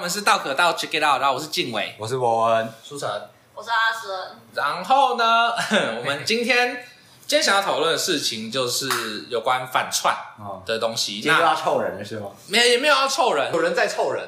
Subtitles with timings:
[0.00, 3.06] 我们是道可道 Check It Out，然后我是静伟，我是博文，书成，
[3.52, 4.10] 我是阿神。
[4.54, 5.52] 然后呢，
[6.00, 6.86] 我们今天
[7.26, 10.16] 今天想要讨论的事情就是有关反串
[10.64, 11.20] 的东西。
[11.20, 12.30] 今天要凑人了是吗？
[12.46, 14.26] 没有，也没有要凑人，有人在凑人。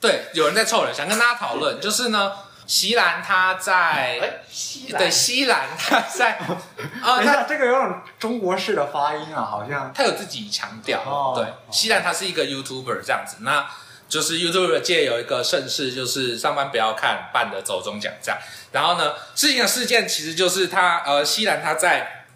[0.00, 2.32] 对，有人在凑人，想跟大家讨论， 就是呢，
[2.66, 6.38] 席兰他在，哎，锡兰，对，西兰他在，
[7.04, 13.68] 啊，等一下，这个有种中国式的发音啊，好像他有自己强调，哦、对，西兰他是一个 YouTuber 这样子，那。
[14.10, 18.38] 就是 YouTube 界有一个盛事，就是上班不要看办的走中奖这样。
[18.72, 22.26] 然后呢，事情的事件其实就是他呃，西兰他在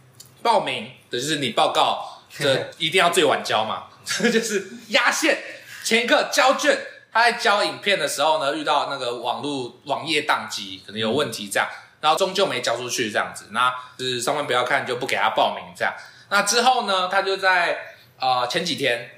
[0.41, 5.43] 报名的就是 你报告的一定要最晚交嘛， 就是压线
[5.83, 6.79] 前一刻交卷。
[7.13, 11.69] 他在交影片的时候呢，遇到那个网络网页宕机，可能有问题这样，
[12.01, 13.47] 然后终究没交出去这样子。
[13.51, 15.93] 那就是上班不要看就不给他报名这样。
[16.31, 17.79] 那之后呢，他就在
[18.21, 19.11] 呃前几天。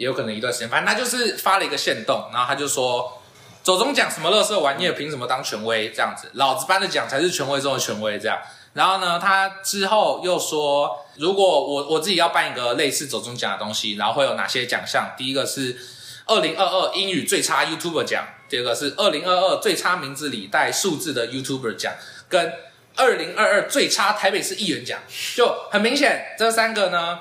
[0.00, 3.20] 也有可能一段时间，反正他就是发了一个限动，然后他就说
[3.62, 5.90] ：“走中奖什么垃圾玩意儿，凭什么当权威？
[5.90, 8.38] 这样子，老子颁的奖才是权威中的权威。”这样，
[8.72, 15.10] 然后呢，他之后又说：“如果我我自己要办一个类似走中奖的东西，然后会有哪些奖项？
[15.18, 15.76] 第一个是
[16.24, 21.92] 二零二二英语最差 YouTuber 奖，第二个是二零二二最差名字里带数字的 YouTuber 奖，
[22.26, 22.54] 跟
[22.96, 24.98] 二零二二最差台北市议员奖。”
[25.36, 27.18] 就很明显，这三个呢。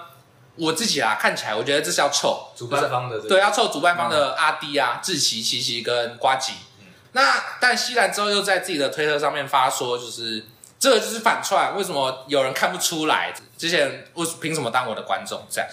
[0.60, 6.54] 我自己啊，看起来我觉得这是要凑主办方的、这个，对，要凑主办方的阿迪啊、志奇、奇奇跟瓜吉。
[6.80, 10.46] 嗯、那但西兰之后又在自己的推特上面发说，就是
[10.78, 13.34] 这个就是反串，为什么有人看不出来？
[13.58, 15.42] 之前我凭什么当我的观众？
[15.50, 15.70] 这样，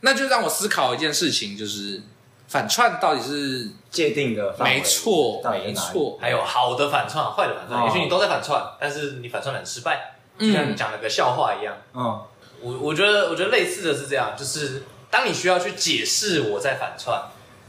[0.00, 2.00] 那就让我思考一件事情，就是
[2.48, 6.18] 反串到底是界定的没错，没错。
[6.20, 12.22] 还有好的反串，坏的反串，哦、也许你都在反串，但是你反串很失败，就像你讲了个笑话一样，嗯。
[12.60, 17.22] 我我觉得，我觉得类似的是这样，就是当你需要去解释我在反串，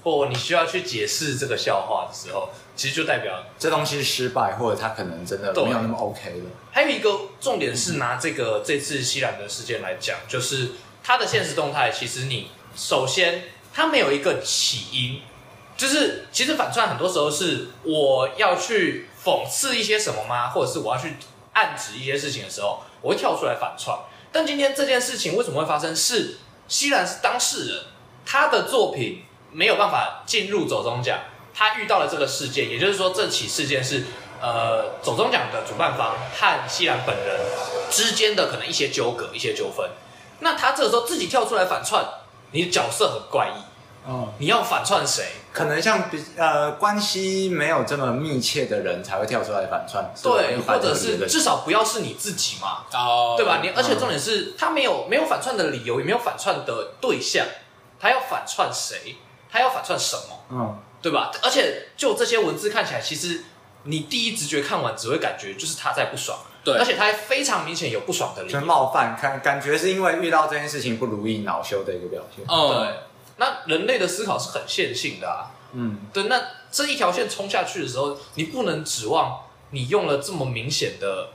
[0.04, 6.46] 或你需要去解释这个笑话的时候，其实就代表这东西是失败，或者他可能真的没有那么 OK 的。
[6.72, 10.70] 还有一个重点是拿这个这次西兰的事件来讲，就是
[11.04, 13.44] 它的现实动态，其实你首先
[13.74, 15.22] 它没有一个起因，
[15.78, 20.50] 就是其实反串很多时候是我要去讽刺一些什么吗？
[20.50, 21.16] 或者是我要去
[21.54, 23.98] 暗指一些事情的时候，我会跳出来反串。
[24.32, 25.96] 但今天这件事情为什么会发生？
[25.96, 26.38] 是
[26.68, 27.84] 西兰是当事人，
[28.26, 31.20] 他的作品没有办法进入走中奖，
[31.54, 34.06] 他遇到了这个事件，也就是说这起事件是
[34.42, 37.40] 呃走中奖的主办方和西兰本人
[37.90, 39.90] 之间的可能一些纠葛、一些纠纷。
[40.40, 42.06] 那他这个时候自己跳出来反串，
[42.52, 43.71] 你的角色很怪异。
[44.06, 45.24] 哦，你要反串谁？
[45.54, 53.60] 可能像比呃关系没有这么密切的人才会跳出来反串，对，或者是至少不要是你自己嘛，哦，对吧？
[53.62, 57.46] 你而且重点是他没有没有反串的理由，也没有反串的对象，
[58.00, 59.18] 他要反串谁？
[59.52, 60.40] 他要反串什么？
[60.50, 61.30] 嗯，对吧？
[61.44, 63.44] 而且就这些文字看起来，其实
[63.84, 73.11] 你第一直觉看完只会感觉就是他在不爽，对，而且他还非常明显有不爽的理由，冒犯，看感觉是因为遇到这件事情不如意恼羞的一个表现，哦，对。
[73.42, 76.26] 那人类的思考是很线性的啊，嗯，对。
[76.26, 76.40] 那
[76.72, 81.30] 这一条线冲下去的时候，你不能指望你用了这么明显的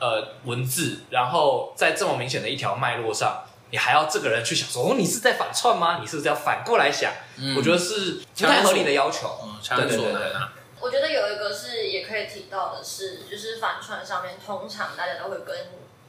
[0.00, 5.98] 呃文字，然后在这么明显的一条脉络上，你还要这个人去想说，哦，你是在反串吗？
[6.00, 7.12] 你是不是要反过来想？
[7.38, 9.38] 嗯，我觉得是不太合理的要求。
[9.44, 10.32] 嗯，对对对对。
[10.80, 15.56] 我觉得有一个是也可以提到的是，就是反串上面，通常大家都会跟。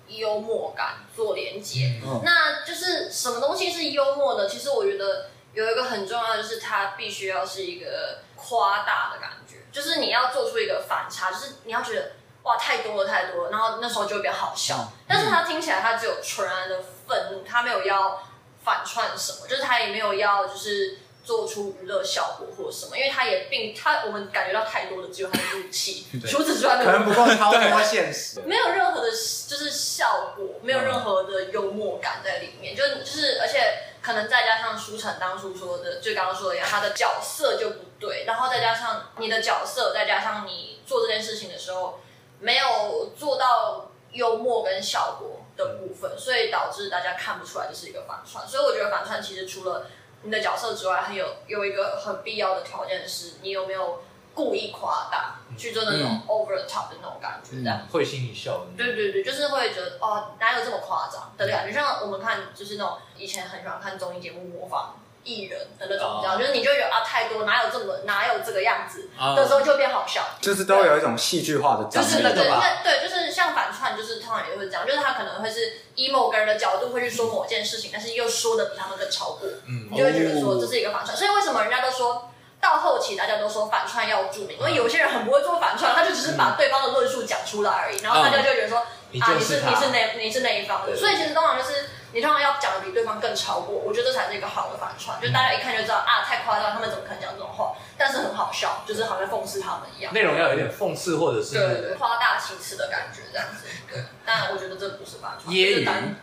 [0.07, 4.47] 幽默感做连接，嗯、那就是什么东西是幽默呢？
[4.47, 12.11] 其实我觉得有一个很重要的就是它必须要是一个夸大的感觉，就是你要做出一个反差，就是你要觉得
[12.43, 14.77] 哇太多了太多了，然后那时候就会变好笑。
[14.77, 18.23] 嗯、但是它听起来它只有纯然的愤怒，它没有要
[18.63, 20.99] 反串什么，就是它也没有要就是。
[21.25, 41.99] 做出娱乐效果或什么，因为他也并他我们感觉到太多的只有他的怒气，除此之外可能不够超脱 现实，没有任何的，就是效果，没有任何的幽默感在里面，就就是而且可能再加上书成当初说的，就刚刚说的一样，他的角色就不对，然后再加上你的角色，再加上你做这件事情的时候
[42.39, 49.87] 没有做到幽默跟效果的部分，所以导致大家看不出来这是一个反串，所以我觉得反串其实除了。
[50.25, 54.01] 你的角色之外，还有有一个很必要的条件是，你有没有
[54.33, 58.65] 故意夸大，嗯、去做那种 over the top 的那种感觉，这样会心一笑。
[58.75, 61.71] 对对对，就是会觉得哦，哪有这么夸张的感觉？
[61.71, 64.95] 像我们看，就是那种以前很喜欢看综艺节目模仿。
[65.25, 81.17] 艺人的那种，这样就是你就觉得啊，太多，哪有这么哪有这个样子的时候就变好笑，就是都有一种戏剧化的，就是那个吧，对，就是像反串，就是通常也会这样，就是他可能会是以某个人的角度会去说某件事情，但是又说的比他们更超过，嗯，你就会觉得说这是一个反串。
[81.17, 82.31] 所以为什么人家都说
[82.61, 97.75] 到后期大家都说反串要著名，因为有些人很不会做反串，他就只是把对方的论述讲出来而已，然后大家就觉得说、嗯、啊，你是你是你是哪你是哪一方的，所以其实通常就是你通常要讲的比对方更超过，我觉得这才是一个好的反串，就大家一看就知道啊，太夸张，他们怎么可能讲这种话？
[97.97, 103.67] 但是很好笑，就是好像讽刺他们一样，内容要有点讽刺或者是对对对夸大其词的感觉这样子。
[103.91, 106.15] 对，但我觉得这不是反串，揶揄，单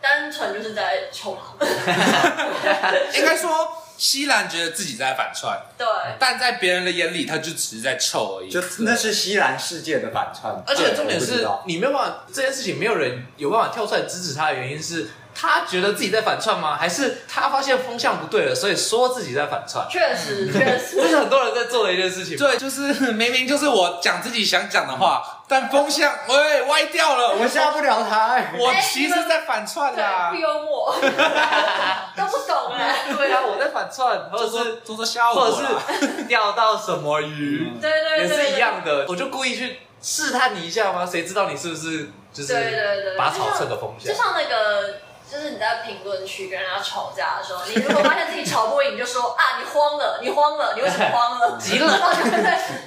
[0.00, 1.72] 单纯就是在臭他们。
[3.14, 5.86] 应该说，西兰觉得自己在反串，对，
[6.18, 8.50] 但在别人的眼里，他就只是在臭而已。
[8.50, 15.08] 就那是西兰世界的反串，而且重点是你没有办法，这件事情没有人有办法跳出来支持他的原因是。
[15.38, 16.76] 他觉得自己在反串吗？
[16.80, 19.86] 还是他发现风向不对了，所以说自己在反串？
[19.90, 22.38] 确实，确实， 这是很多人在做的一件事情。
[22.38, 28.54] 对，就是明明就是我讲自己想讲的话，但风向喂歪掉了，我下不了台。
[28.58, 30.94] 我其实在反串啦，不幽默，
[32.16, 33.14] 都不懂哎。
[33.14, 35.68] 对啊，我在反串，或者是做做效果，或者
[36.00, 39.04] 是钓到什么鱼，对对，也是一样的。
[39.06, 41.04] 我就故意去试探你一下吗？
[41.04, 44.12] 谁知道你是不是就是对对对，拔草测个风向？
[44.12, 44.94] 就像那个。
[45.30, 51.56] 就是你在评论区跟人家吵架的时候，你如果发现自己吵不赢，你就说啊，你慌了，你慌了，你为什么慌了？
[51.60, 52.14] 急了，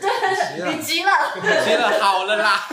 [0.01, 1.11] 对对对，你急了，
[1.65, 2.67] 急了，好了啦，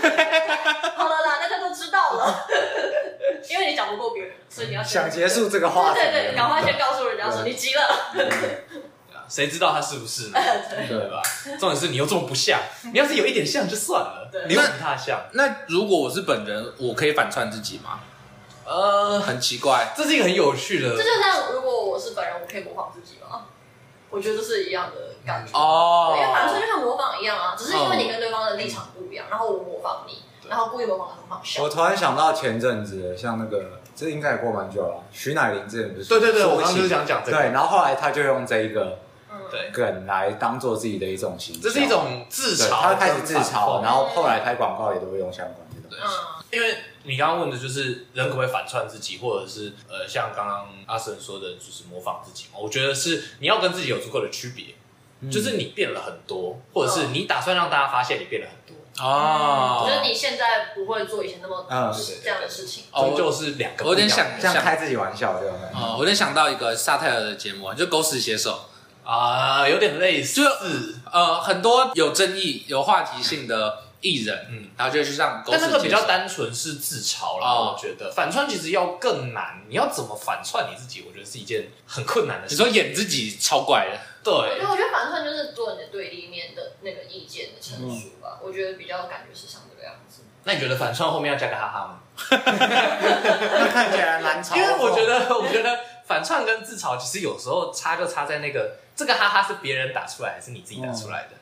[0.96, 2.46] 好了啦，大家都知道了，
[3.50, 7.82] 因为你讲不过别人，所以你要想结束这个话题，对对对，赶快先告诉人家说你急了。
[9.28, 10.38] 谁知道他是不是呢？
[10.88, 11.20] 对吧？
[11.58, 12.60] 重点是你又这么不像，
[12.92, 15.20] 你要是有一点像就算了，你又比他像。
[15.32, 17.98] 那如果我是本人，我可以反串自己吗？
[18.66, 20.96] 呃，很奇怪，这是一个很有趣的。
[20.96, 23.46] 这就像如果我是本人，我可以模仿自己吗？
[24.10, 26.14] 我觉得这是一样的感觉哦。
[26.16, 31.62] 因为反正就像模仿一样啊，只是因为你跟对方的立场不一样，然后我模仿你，然后故意模仿的很好笑。
[31.62, 35.04] 我突然想到前阵子，像那个，这应该也过蛮久了。
[35.12, 36.08] 徐乃麟之前不是？
[36.08, 37.38] 对对对，我刚刚就是想讲这个。
[37.38, 38.98] 对，然后后来他就用这一个
[39.50, 42.70] 对梗来当做自己的一种形象，这是一种自嘲。
[42.70, 46.56] 他开始自嘲，然后后来拍广告也都会用相关的东西。
[46.56, 46.76] 因为
[47.06, 52.58] 你刚刚问的就是人可不可以反串自己，或者是呃，像刚刚阿神说的，就是模仿自己嘛？
[52.58, 54.74] 我觉得是你要跟自己有足够的区别，
[55.20, 59.82] 嗯、就是你变了很多，或者是你打算让大家发现你变了很多哦。
[59.84, 61.94] 我觉得你现在不会做以前那么嗯
[62.24, 63.84] 这样的事情，终究是两个。
[63.84, 65.56] 我有点想像开自己玩笑这样。
[65.74, 68.68] 哦，我有点想到一个萨泰尔的节目，就狗屎写手
[69.04, 73.85] 啊，有点类似，就是呃很多有争议、有话题性的。
[74.06, 77.72] 艺人，嗯，然后就去上，但那个比较单纯是自嘲啦。
[77.72, 81.04] 我觉得反串其实要更难，你要怎么反串你自己？
[81.06, 82.54] 我觉得是一件很困难的事。
[82.54, 84.32] 你说演自己超怪的，对。
[84.32, 88.38] 我觉得反串就是做你的对立面的那个意见的陈述吧。
[88.42, 90.22] 我觉得比较感觉是像这个样子。
[90.44, 92.00] 那你觉得反串后面要加个哈哈吗？
[92.30, 94.56] 那 看起来蛮嘲。
[94.56, 101.35] 因为我觉得， 我觉得反串跟自嘲其实有时候差就差在那个这个哈哈是别人打出来还是你自己打出来的。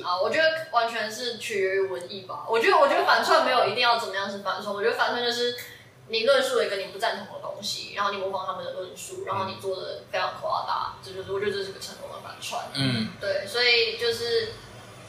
[0.00, 2.44] 啊，我觉得完全是取决于文艺吧。
[2.48, 4.74] 我觉得，我觉得反串没有一定要怎么样是反串。
[4.74, 5.56] 我觉得反串就是
[6.08, 12.62] 你论述了一个你不赞同的东西，然后你模仿他们的论述，然后你做的非常夸大，这就是我觉得这是个成功的反串。
[12.74, 14.52] 嗯，对，所以就是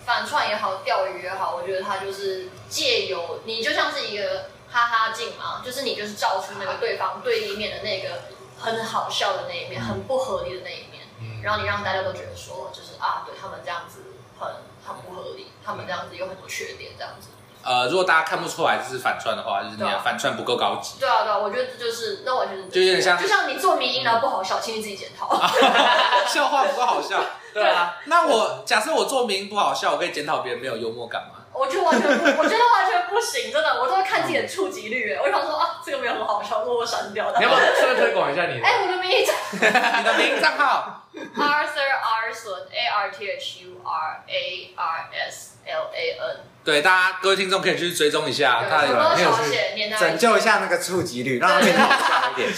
[0.06, 8.22] 反串也好，钓鱼也好，我觉得它就是借由你就像是一个哈哈镜嘛，就是你就是照出那个对方对立面的那个
[8.60, 14.00] 很好笑的那一面，很不合理的那一面，然后你让大家都觉得说，就是啊，对他们这样子
[14.40, 14.50] 很。
[14.86, 17.30] 很不合理，他们这样子有很多缺点，这样子。
[17.66, 21.00] 呃，如果大家看不出来这是反串的话，就是你的反串不够高级。
[21.00, 25.34] 对啊，对啊，我觉得这就是那完全是就有点像，就像你做迷音然后不好笑，请你自己检讨。
[26.28, 27.22] 笑话不够好笑，
[27.54, 27.96] 对啊。
[28.06, 31.40] 那我假设我做迷音不好笑，我可以检讨别人没有幽默感吗？
[31.54, 35.16] 我觉得完全不， 我觉得完全不行，真的，我都会看自己的触及率。
[35.24, 37.32] 我想说啊，这个没有很好笑，默默删掉。
[37.38, 38.66] 你要不要顺便推广一下你的？
[38.66, 46.38] 哎，我的迷音，你的迷音账号，Arthur Arson A R T H U R A R S L A N。
[46.64, 52.50] 对，大家各位听众可以去追踪一下，他有没有去拯救一下那个触及率，让他变得好笑一点。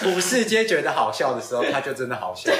[0.00, 2.50] 普世皆觉得好笑的时候，他就真的好笑。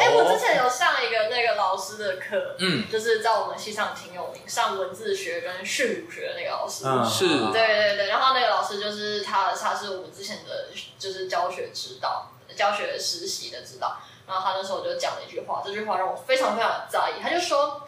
[0.00, 8.06] 哎，我之前有上一个那个老师的课，嗯，就是在我们系上挺有名，上文字学跟训读学的那个老师，嗯，是，对对对。
[8.08, 13.98] 然后那个老师就是他，他是我们之前的就是教学指导、教学实习的指导。
[14.32, 17.22] 然后他那时候就讲了一句话，这句话让我非常非常的在意。
[17.22, 17.82] 他就说。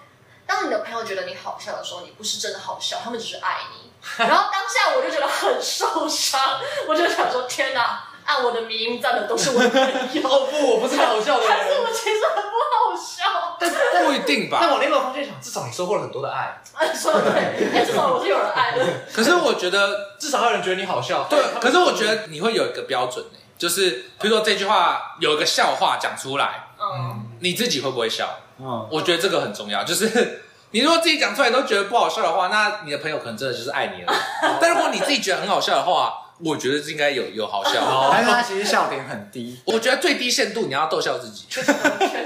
[0.46, 3.90] 当你的朋友觉得你好笑的时候，你不是真的好笑，他们只是爱你。
[4.22, 10.20] 然后当下我就觉得很受伤，我就想说：天哪，按我的迷因赞的都是我的朋友。
[10.28, 11.48] 哦不，我不是好笑的人。
[11.58, 13.56] 但是我其实很不好笑。
[13.58, 14.58] 但不一定吧？
[14.60, 16.60] 但我那个方向想，至少你收获了很多的爱。
[16.94, 18.84] 说的对，哎，至少我是有人爱的。
[19.14, 21.26] 可是我觉得至少还有人觉得你好笑。
[21.30, 23.24] 对，可是我觉得你会有一个标准
[23.64, 28.40] 就是比如说这句话有一个笑话讲出来，嗯，你自己会不会笑？
[28.58, 30.42] 嗯，我觉得这个很重要，就是
[30.72, 34.12] 你如果自己讲出来都觉得不好笑的话，那你的朋友可能真的就是爱你了。
[34.60, 38.10] 但如果你自己觉得很好笑的话，我觉得这应该有有好笑。
[38.12, 39.58] 但是他其实笑点很低。
[39.64, 41.46] 我觉得最低限度你要逗笑自己，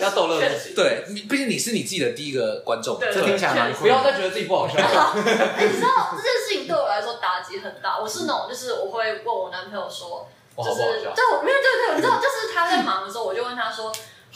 [0.00, 0.74] 要逗乐自己。
[0.74, 2.98] 对，你毕竟你是你自己的第一个观众。
[2.98, 3.82] 这听起来蛮酷。
[3.82, 4.74] 不要再觉得自己不好笑。
[4.76, 8.00] 你知道这件事情对我来说打击很大。
[8.00, 10.26] 我是那种，就是我会问我男朋友说，
[10.64, 10.82] 就是
[11.14, 13.92] 对，我没有对对，你知道，就是他在忙的时候，我就问他说。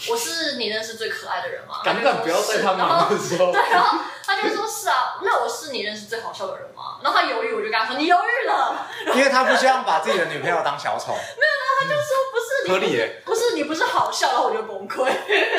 [0.09, 1.83] 我是你认识最可爱的人吗？
[1.85, 3.53] 敢不敢不要在他忙的时候？
[3.53, 6.97] 对，然后他就说是啊，那我是你认识最好笑的人吗？
[7.03, 11.13] 然后他犹豫，我就跟他说你犹豫了，因为他不希望把自己的女朋友当小丑。
[11.13, 13.23] 没有，然后他就说不是你，合理
[13.55, 15.05] 你不是好笑，然后我就崩溃。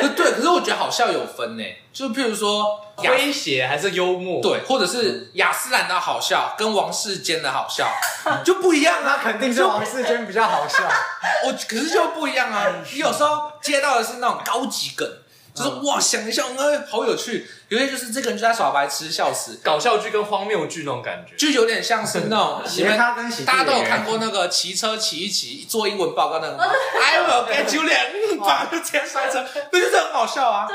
[0.01, 7.87] 可对，可是我觉得好笑有分呢，就譬如说威胁还是幽默，对，或者是雅斯兰的好笑跟王世坚的好笑
[8.43, 10.77] 就不一样啊，肯定是王世坚比较好笑。
[11.45, 15.07] 我可是就不一样啊，你有时候接到的是那种高级梗。
[15.53, 17.47] 就是哇，想一下，哎，好有趣。
[17.69, 19.59] 有些就是这个人就在耍白痴，笑死。
[19.63, 22.97] 搞笑剧跟荒谬剧那种感觉，就有点像是那种 你们
[23.45, 26.63] 大家都有看过那个骑车骑一骑做英文报告那个吗
[27.01, 30.67] ？I will get you 两把就直接摔车，那就是很好笑啊。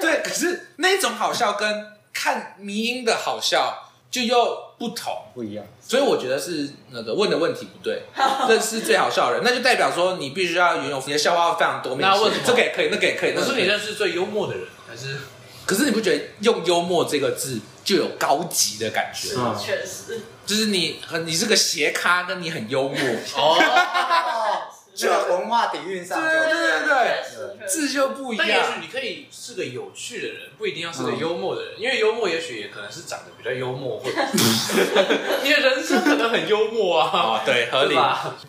[0.00, 5.64] 对，可是那种好笑跟看迷音的好笑就又不同，不一样。
[5.88, 8.02] 所以我觉得是那个问的问题不对，
[8.48, 12.00] 这是最好笑的人，那就代表说你必须要拥有你的笑话非常多面。
[12.00, 13.32] 那问这个也可以，那个也可以。
[13.32, 15.16] 可是你认识最幽默的人，还是？
[15.64, 19.28] 可是你不觉得用幽默这个字就有高级的感觉？
[19.58, 22.98] 确实，就是你很你是个斜咖，跟你很幽默
[23.36, 23.58] 哦。
[24.96, 28.46] 就文化底蕴上，对对对对，字就不一样。
[28.48, 34.16] 但也许你可以是个有趣的人，不一定要是个幽默的人，因为幽默也许也可能是长得比较幽默，或者
[35.44, 37.42] 你的人生可能很幽默啊。
[37.44, 37.94] 对， 合理。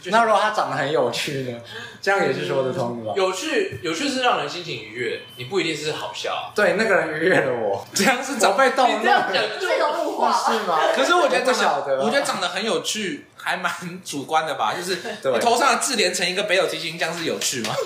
[0.05, 1.59] 那如果他长得很有趣呢？
[2.01, 3.13] 这样也是说得通的吧？
[3.17, 6.53] 有趣，有趣是让人心情愉悦，你不一定是好笑。
[6.55, 8.87] 对，那个人愉悦了我，这样是长辈动。
[8.87, 10.79] 你这样讲这种物化是吗？
[10.95, 13.25] 可是我觉得不晓得，我觉得长得很有趣。
[13.47, 13.71] 还蛮
[14.03, 14.97] 主观的吧，就是
[15.33, 17.73] 你头上的字连成一个北斗七星，这样是有趣吗？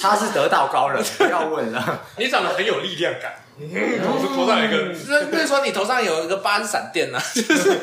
[0.00, 2.00] 他是得道高人， 不要问了。
[2.16, 3.34] 你长得很有力量感，
[4.02, 7.78] 头头上有一个，那比如说你头上有一个八闪电呢，就 是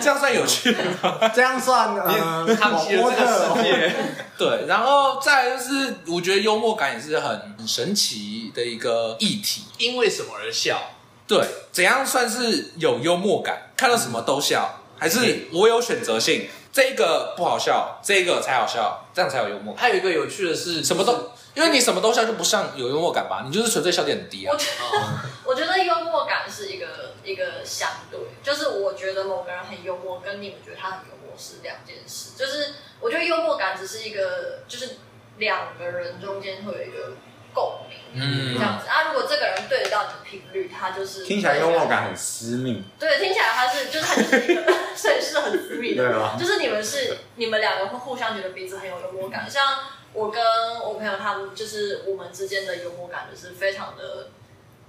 [0.00, 0.70] 这样算有趣
[1.02, 1.28] 吗？
[1.34, 3.92] 这样算呃，他奇了这个世界。
[4.38, 9.64] 对，然后再来就是，我觉得幽默感也是很神奇的一个议题。
[9.78, 10.80] 因为什么而笑？
[11.26, 13.72] 对，怎样算是有幽默感？
[13.76, 14.82] 看到什么都笑。
[14.98, 19.74] 还是我有选择性，这个不好笑，这个才好笑，这样才有幽默。
[19.76, 23.42] 还有一个有趣的是，什么都，因为你什么都笑就不像有幽默感吧？
[23.46, 24.52] 你就是纯粹笑点很低啊。
[24.52, 25.04] 我觉得，
[25.44, 32.30] 我觉得幽默感是一个一个相对，就是我觉得某个人很幽默，跟你们觉得他很幽默是两件事。
[32.36, 34.96] 就是我觉得幽默感只是一个，就是
[35.38, 37.12] 两个人中间会有一个。
[37.56, 39.08] 共鸣，嗯，这样子啊。
[39.08, 42.84] 如果这个人对得到你的频率，他就是听起来幽默感很私密。
[42.98, 44.62] 对，听起来他是，就是他就是一个，
[44.94, 46.04] 所以是很私密的。
[46.06, 46.36] 对吧？
[46.38, 49.50] 就是你们是你们两个会互相觉得彼此很有幽默感。
[49.50, 49.78] 像
[50.12, 50.44] 我跟
[50.80, 54.28] 我朋友他们，就是我们之间的幽默感就是非常的。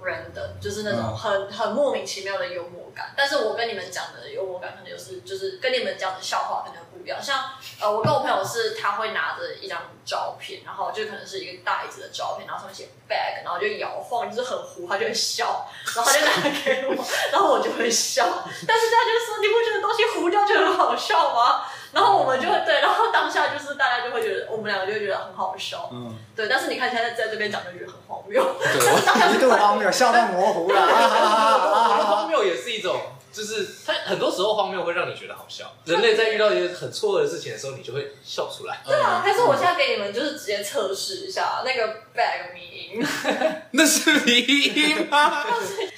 [0.04, 7.18] 人的就是那种很很莫名其妙的幽默感，但是我跟你们讲的幽默感可能就是就是跟你们讲的笑话可能不一样。
[7.22, 7.50] 像
[7.80, 16.94] 呃，我跟我朋友是，他会拿着一张照片，然后就可能是一个袋子的照片，然后上面写 bag，然后就摇晃，就是很糊，他就会笑， 然后他就拿给我，
[17.32, 18.24] 然后我就会笑，
[18.66, 21.64] 但是他就说，你不觉得东西糊掉就很好笑吗？
[21.92, 26.46] 然后我们就会对，然后当下就是大家就会觉得，我们两个就会觉得很好笑，嗯，对。
[26.48, 30.80] 但是你看现在在这边讲就觉得很荒谬，对，极度荒谬，笑到模糊了。
[30.80, 33.00] 啊啊啊荒谬也是一种，
[33.32, 35.72] 就是它很多时候荒谬会让你觉得好笑。
[35.84, 38.80] 人类在遇到一些很错愕的事情的时候，你就会笑出来。
[38.84, 42.60] 对啊，还是我现在给你们就是直接测试一下那个 bag 迷
[42.92, 43.06] 音，
[43.72, 45.44] 那是迷音吗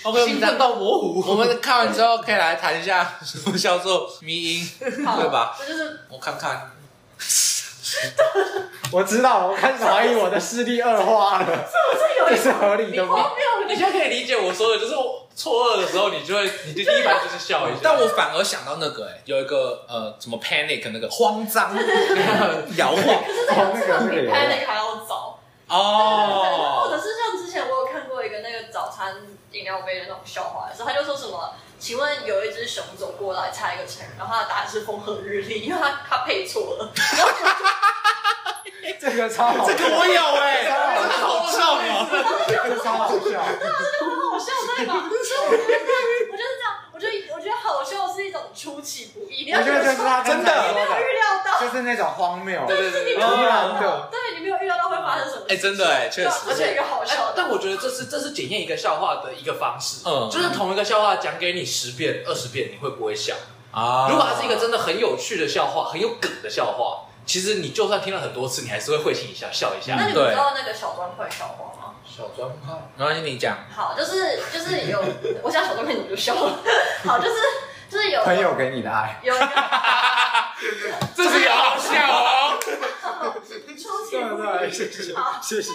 [0.03, 1.31] ？OK，兴奋到模糊。
[1.31, 5.57] 我们看完之后可以来谈一下什么叫做迷音，对吧？
[5.59, 6.73] 这就是我看看。
[8.93, 11.47] 我知道，我开始怀疑我的视力恶化了。
[11.47, 13.31] 是不是有一是合理的吗？
[13.69, 17.81] 你现在可以理解我说的，就是我错愕的时候，你就会，你就第一反应就是笑一下。
[17.83, 21.75] 但我反而想到那个，哎，有一个呃，什么 panic 那个慌张
[22.77, 26.83] 摇晃，可是这个这个比 panic 还要早哦。
[26.85, 29.17] 或者是像之前我有看过一个那个早餐
[29.53, 31.55] 饮料杯的那种笑话的时候，他就说什么。
[31.79, 36.93] 请问有一只熊走过来猜一个成语，然后他的答案是风和日丽，因为他他配错了。
[39.01, 40.69] 这个超好，这个我有哎，
[41.19, 42.07] 超好笑啊！
[42.47, 43.43] 这个超好笑，
[44.41, 44.95] 笑， 对吧？
[45.09, 55.47] 所以我觉得这样，我就是这样，我觉得我觉得好笑是一种出其不意，我觉得就是他真的你没有预料到，就是那种荒谬，对对对，你没有预料到，对你没有预料到会发发生什么事。
[55.49, 57.33] 哎，真的哎，确实，而且一个好笑。
[57.35, 60.03] 但我觉得这是这是检验一个笑话的一个方式。
[60.07, 63.35] 嗯，就是同一个笑话讲给你十遍、二十遍，你会不会笑？
[63.73, 69.97] 啊，如果它是一个真的很有趣的笑话，很有梗的笑话，其实你就算听了很多次，你还是会会心一笑，笑一下。
[69.97, 71.70] 那你们知道那个小砖块笑话吗？
[72.21, 73.57] 小砖块，没关系，你讲。
[73.75, 75.03] 好，就是就是有，
[75.43, 76.59] 我想小砖块你就笑了。
[77.07, 77.37] 好，就是
[77.89, 79.33] 就是有朋友给你的爱，有
[81.17, 82.61] 这是有好笑哦。
[82.61, 85.73] 出其不意，好，谢谢。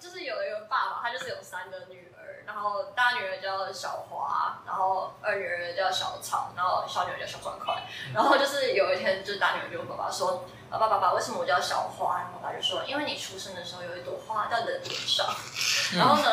[0.00, 7.72] 就是有一个爸爸，他就是有三个女儿，然后大女儿叫小花，然后二女儿叫小草，然后小女儿叫小砖块。
[8.12, 10.44] 然后就是有一天，就是大女儿就问爸爸说。
[10.70, 12.18] 爸爸，爸爸，为什么我叫小花？
[12.18, 15.26] 然后爸爸就说，因为你出生的时候有一朵花在你的脸上。
[15.96, 16.30] 然后呢，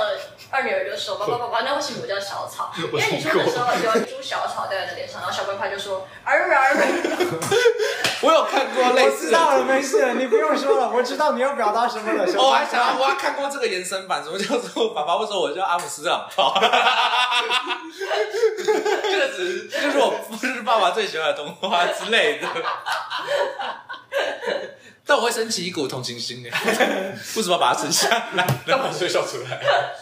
[0.51, 2.71] 二女儿就说，爸爸，爸爸，那为什么我叫小草？
[2.77, 5.21] 因为你出生的时候有一株小草在你的脸上。
[5.21, 6.75] 然后小乖乖就说，儿儿。
[8.25, 9.37] 我有看过类似的。
[9.37, 12.25] 我知道了，没事，你不用说了，我知道你要表达什么了。
[12.41, 15.17] 我还想，我还看过这个延伸版，什么叫做爸爸？
[15.17, 16.53] 为什么我叫阿姆斯特朗炮？
[19.03, 22.47] 确实，这就是我不是爸爸最喜欢的动画之类的。
[25.07, 26.49] 但我会升起一股同情心呢，
[27.37, 28.43] 为什么要把它生下来？
[28.65, 29.93] 干嘛会笑出来？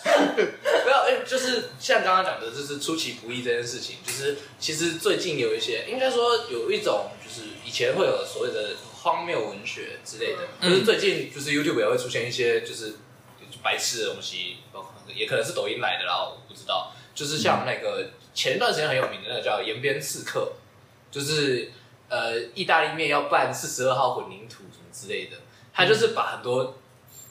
[0.83, 3.97] 不要，哎，就是像刚刚讲的，就是出其不意这件事情。
[4.05, 12.95] 就是其实最近有一些，应该说有一种，就是以前会有所谓的荒谬文学之类的，嗯、就是最近就是 YouTube 也会出现一些就是
[13.61, 14.55] 白痴的东西，
[15.13, 16.93] 也可能是抖音来的，然后我不知道。
[17.13, 20.53] 就是像那个前一段时间很有名的那个叫《延边刺客》，
[21.13, 21.73] 就是。
[22.09, 24.57] 呃，意大利面要拌四十二号混凝土
[24.93, 25.37] 之类的，
[25.73, 26.75] 他就是把很多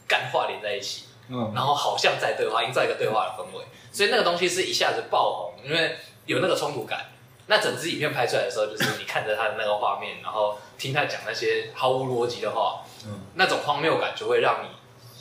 [0.08, 7.06] 干话连在一起，嗯，然后好像在对话，营造一个对话的氛围，所以那个东西是一下子爆红，因为有那个冲突感。
[7.46, 14.68] 那整支影片拍出来的时候，就是你看着他的那个画面，然后听他讲那些毫无逻辑的话，嗯，那种荒谬感就会让你。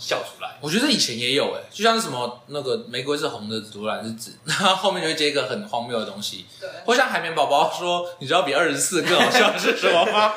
[0.01, 6.47] 笑出来，我觉得以前也有哎，就像是什么那个玫瑰是红的，独蓝是紫， 然后后面就会接一个很荒谬的东西。
[6.59, 10.33] 对，或像海绵宝宝说，你知道比二十四更 好笑的是什么吗？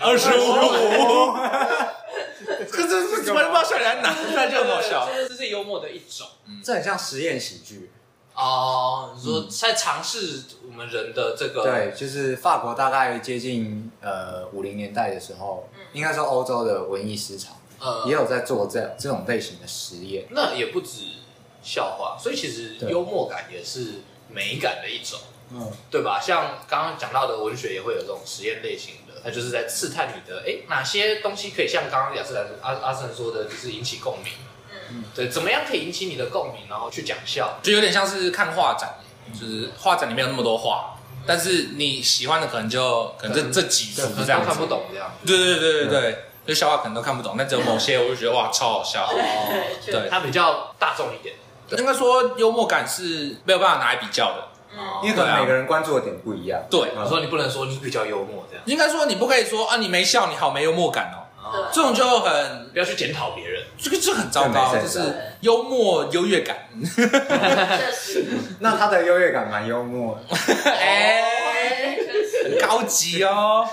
[0.00, 1.34] 二十五。
[2.70, 4.14] 可是 这怎么不知道笑起来难？
[4.34, 5.08] 那就很好笑。
[5.28, 7.90] 这是幽默的一种，嗯，这很像实验喜剧
[8.34, 9.12] 哦。
[9.16, 17.56] 你说在尝试我们人的这个，对，就是法国大概接近呃五零年代的时候，应该说欧洲的文艺市场。
[17.80, 21.04] 呃，也有在做这这种类型的实验，那也不止
[21.62, 25.18] 笑话，所以其实幽默感也是美感的一种，
[25.52, 26.20] 嗯，对吧？
[26.20, 34.32] 像刚刚讲到的文学也会有这种实验类型的，它就是在刺探你的，哎，哪些东西可以像刚刚亚斯兰阿阿森说的，就是引起共鸣，
[34.90, 38.94] 嗯，对，怎么样可以引起你的共鸣，然后去讲笑，就有点像是看画展，
[39.32, 46.24] 就是画展里面有那么多画，但是你喜欢的可能就可能这这几幅这样看不懂这样，对对对对对。
[46.48, 49.04] 就笑话可能都看不懂，但只有某些我就觉得哇超好笑。
[49.04, 49.14] 哦，
[49.84, 51.34] 对，它比较大众一点。
[51.72, 56.58] 应该说幽默感是没有办法拿来比较的，嗯，因为可能每个人关注的点不一样。
[56.70, 58.64] 对，我说你不能说你比较幽默这样。
[58.64, 61.28] 应该说你不可以说啊，你没笑，你好没幽默感哦。
[61.70, 66.56] 这种就很不要去检讨别人，这个这很糟糕，就是幽默优越感。
[66.82, 68.24] 确实，
[68.60, 70.18] 那他的优越感蛮幽默，
[70.64, 71.98] 哎，
[72.44, 73.68] 很高级哦。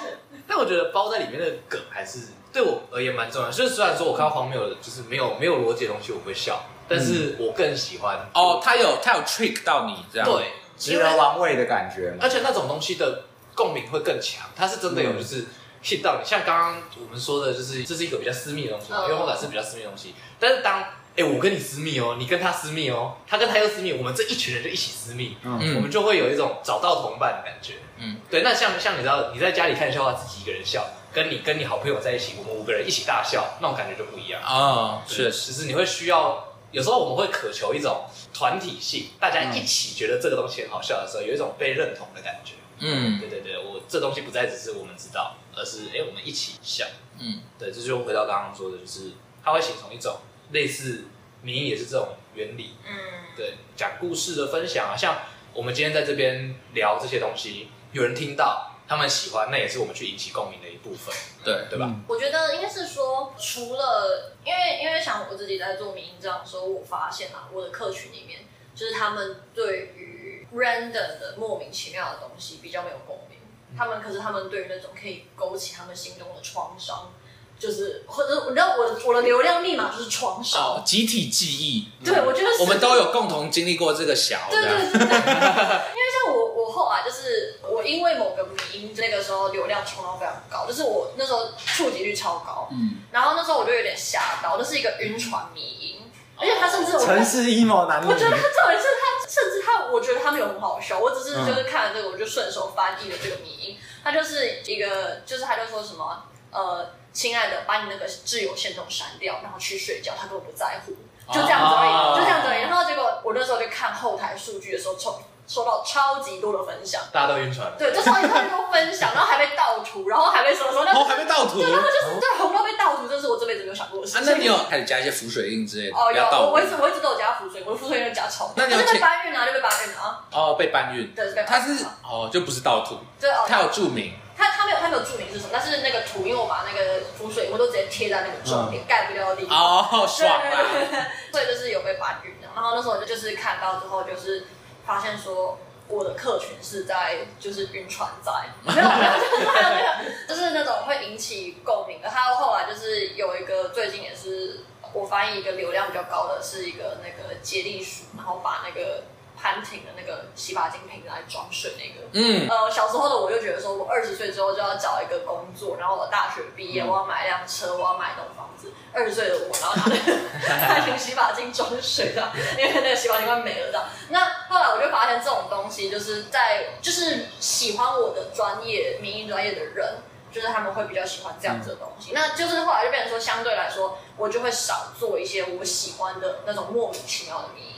[0.45, 2.19] 但我觉得包在里面的梗还是。
[2.55, 15.43] 对我而言蛮重要，就是虽然说我看到荒谬的，就是没有没有逻辑的东西，我会笑，但是我更喜欢哦，他有他有 trick 到你这样，对，值得玩味的感觉，而且那种东西的共鸣会更强，它是真的有就是
[15.83, 20.81] hit 到你，像刚刚我们说的，就是这是一个比较私密的东西，幽默感是比较私密的东西，但是当
[21.17, 30.85] 哎我跟你私密哦，你跟他私密哦，他跟他又私密，我们这一群人就一起私密，嗯，我们就会有一种找到同伴的感觉，嗯，对，那像像你知道你在家里看笑话，自己一个人笑。
[31.15, 35.01] 跟你跟你好朋友在一起，我们五个人一起大笑，那种感觉就不一样啊。
[35.07, 42.55] 是，其实你会需要，有时候我们会渴求一种团体性，大家一起觉得这个东西很好笑的时候，有一种被认同的感觉。
[42.79, 46.85] 嗯，对对对，我这东西不再只是我们知道，而是哎，我们一起笑。
[47.17, 50.17] 嗯，对，这就回到刚刚说的，就是它会形成一种
[50.51, 51.05] 类似
[51.41, 52.71] 迷因也是这种原理。
[52.85, 52.93] 嗯，
[53.37, 55.19] 对，讲故事的分享啊，像
[55.53, 58.73] 我们今天在这边聊这些东西，有人听到。
[58.87, 61.89] 他们喜欢，那也是我们去引起共鸣的一部分，对对吧？
[62.07, 68.41] 我觉得应该是说，除了因为因为像我自己在做民营这样的时候，我发现啊，我的客群里面，
[68.75, 73.39] 就是他们对于 random 的莫名其妙的东西比较没有共鸣，
[73.77, 77.11] 他们可是他们对于那种可以勾起他们心中的创伤。
[77.57, 81.87] 就是或者你知道我的我的流量密码就是创伤，哦，集体记忆。
[82.03, 84.39] 对，我觉得我们都有共同经历过这个小。
[84.49, 92.67] 对对对，对，因为像我我后来就是我因为某个迷因，那个时候流量冲到非常高，就是我那时候触及率超高。
[92.71, 93.03] 嗯。
[93.11, 110.91] 然后那时候我就有点吓到，那是一个晕船迷因，而且他甚至我城市 emo 男女，我觉得他重点是他甚至他，我觉得他没有很好笑，我只是就是看了这个，我就顺手翻译了这个迷因，他就是一个就是他就说什么呃，亲爱的，把你那个挚友线动删掉，然后去睡觉，他根本不在乎，
[111.33, 112.61] 就这样子而已，就这样子而已。
[112.61, 115.19] 然后结果我那时候就看后台数据的时候，抽。
[115.47, 117.71] 收到超级多的分享，大家都晕船。
[117.77, 121.61] 对，就超级多分享， 然后还被盗图，然后还被什么什么，哦，还被盗图。
[121.61, 124.23] 对，然后就是对红包被盗图，这是我这辈子没有想过的事情。
[124.25, 125.95] 那你有开始加一些浮水印之类的？
[125.95, 128.53] 哦，有，我一直我一直都有加浮水，我的浮水印加超多。
[128.57, 129.45] 那你有被搬运啊？
[129.45, 130.25] 就被搬运啊？
[130.31, 131.13] 哦，被搬运。
[131.13, 131.45] 对，被。
[131.47, 132.97] 他是哦，就不是盗图。
[133.21, 133.45] 对哦。
[133.47, 134.13] 他有注明。
[134.37, 139.57] 他他没有他没有注明是什么，但是那个图，因为我把那个浮水我都直接贴在那个重点盖不掉的地方。
[139.57, 140.51] 哦，爽啊！
[141.31, 142.47] 所以就是有被搬运的。
[142.53, 144.45] 然后那时候我就就是看到之后，就是
[144.85, 145.57] 发现说。
[145.87, 148.31] 我的客群是在就是晕船仔，
[148.65, 152.09] 没有没有就是没有没有，就是那种会引起共鸣的。
[152.09, 154.61] 还有后来就是有一个最近也是
[154.93, 159.03] 我翻译一个流量比较高的，是一个那个接力鼠，然后把那个。
[159.45, 168.73] 潘婷的那个洗发精瓶来装水那个，嗯，呃，小时候的我就觉得说，我二十岁之后就要找一个工作，然后我大学毕业，我要买一辆车，我要买一栋房子。
[168.91, 170.19] 二十岁的我，然后拿那个
[170.65, 173.85] 潘婷洗发精装水的，因为那个洗发精快没了的。
[174.09, 179.97] 那后来我就发现这种东西，就是在就是喜欢我的专业、民营专业的人，
[180.31, 182.13] 就是他们会比较喜欢这样子的东西。
[182.13, 187.74] 嗯、那就是后来就变成说，相对来说，我就会少做一些我喜欢的那种莫名其妙的迷。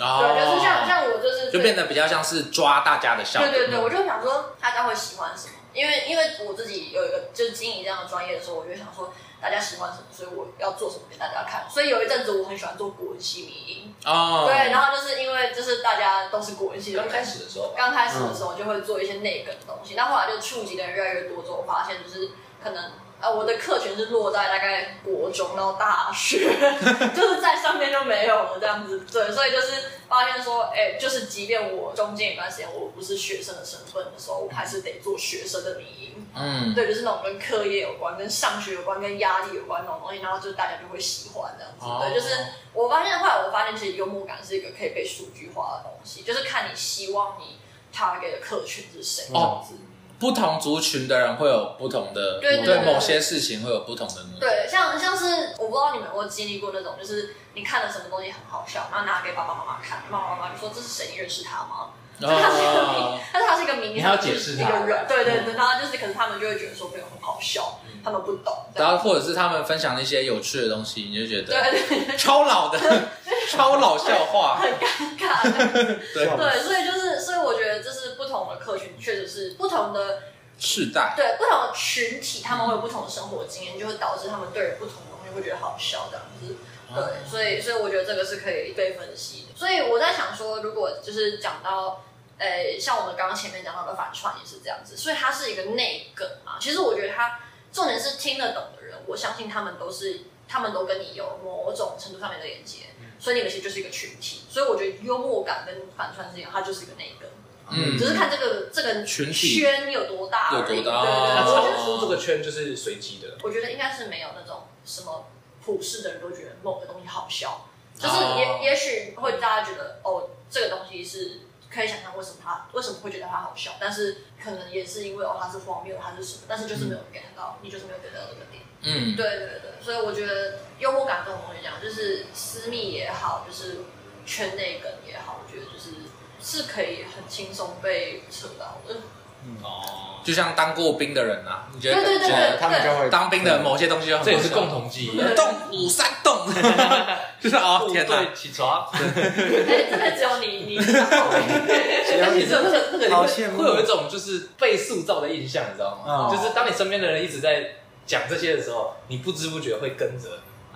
[0.00, 3.40] Oh, 对，就是像像我就是就变得比较像是抓大家的笑。
[3.40, 11.66] 对对对，我就想说大家会喜欢什么，因为因为我自己有一个就是经营这样的专业的时候，我就想说大家喜欢什么，所以我要做什么给大家看。
[11.68, 22.30] 所以有一阵子我很喜欢做国文系迷音哦，对，然后就是因为就是大家都是国文系，刚开始的时候，刚开始的时候就会做一些内梗的东西，那、嗯、后，后来就触及的人越来越多之后，我发现就是
[22.62, 22.92] 可能。
[23.20, 26.48] 呃，我的客群是落在大概国中到大学，
[27.16, 29.00] 就是在上面就没有了这样子。
[29.10, 29.72] 对，所以就是
[30.08, 36.28] 发现说，哎、欸，就是即便我中间一段时间我不是学生的身份的时候，我还是得做学生的迷因。
[36.34, 41.86] 嗯，对，就是那种跟课业有关、跟上学有关、跟压力有关那种东西，然后就大家就会喜欢这样子。
[41.86, 42.36] 哦、对，就是
[42.72, 47.58] 我发现后来我发现，其实幽默感是一个可以被数据化的东西，就是看你希望你
[47.92, 49.74] target 的客群是谁这样子。
[49.74, 49.87] 哦
[50.18, 54.14] 不同族群的人会有不同的对，对，某些事情会有不同的。
[54.40, 61.10] 对，像像是我不知道你们有没有经历过那种，就是你看了什么东西很好笑，然后拿给爸爸妈妈看，爸爸妈妈就说，这是谁？
[61.12, 61.90] 你认识他吗？
[62.20, 65.06] 哦、他是一个名，但是他是一个名，你还要解释一个人。
[65.06, 68.52] 对对对，然后就是可是他们就会觉得说没有很好笑，嗯、他们不懂。
[68.74, 72.78] 然后或者是他们分享一些有趣的东西，你就觉得对对对，超老的
[73.48, 75.42] 超老笑话，很尴尬。
[76.12, 80.22] 对对，所以就是所以我觉得这是不同的客群，确实是不同的。
[80.60, 86.56] 世代对不同的群体，他们会有不同的生活经验，就会导致他们对不同的东西会觉得好笑这样子。
[86.92, 89.56] 对，所以所以我觉得这个是可以被分析的。
[89.56, 92.02] 所以我在想说，如果就是讲到，
[92.38, 96.56] 诶，像我们刚刚前面讲到的反串也是这样子，所以它是一个内梗嘛。
[96.60, 97.38] 其实我觉得它
[97.72, 102.86] 重点是听得懂的人，我相信他们都是，他们都跟你有某种程度上面的连接，
[103.20, 104.42] 所以你们其实就是一个群体。
[104.50, 107.30] 所以我觉得幽默感跟反串是一样，它就是一个内梗。
[107.70, 110.78] 嗯，只是看这个这个群圈有多大而已。
[110.78, 111.02] 有多大？
[111.02, 113.36] 对对对，那超出这个圈就是随机的。
[113.42, 115.26] 我觉得应该是没有那种什么
[115.64, 128.62] 普世的人都觉得某个东西好笑，就是也也许会大家觉得哦，这个东西是可以想象为什么他为什么会觉得他好笑，但是可能也是因为哦他是荒谬，他是什么，但是就是没有 get 到，你就是没有 get 到这个点。
[128.80, 133.78] 嗯，对对对，所以我觉得幽默感这种东西讲，就是私密也好，就是
[134.24, 136.08] 圈内梗也好，我觉得就是。
[136.42, 139.00] 是可以很轻松被扯到的，
[139.44, 139.56] 嗯。
[139.62, 142.02] 哦，就像当过兵的人啊，你觉得？
[142.02, 145.16] 对对对，他们就会当兵的某些东西，这也是共同记忆。
[145.34, 146.46] 动五三动，
[147.40, 151.46] 就是啊，天哪，起床，哎，真的只有你，你当过兵，
[152.20, 156.28] 但是这个那个会会有一种就是被塑造的印象，你知道吗？
[156.30, 160.28] 就是当你身边的人一直在讲这些的时候，你不知不觉会跟着。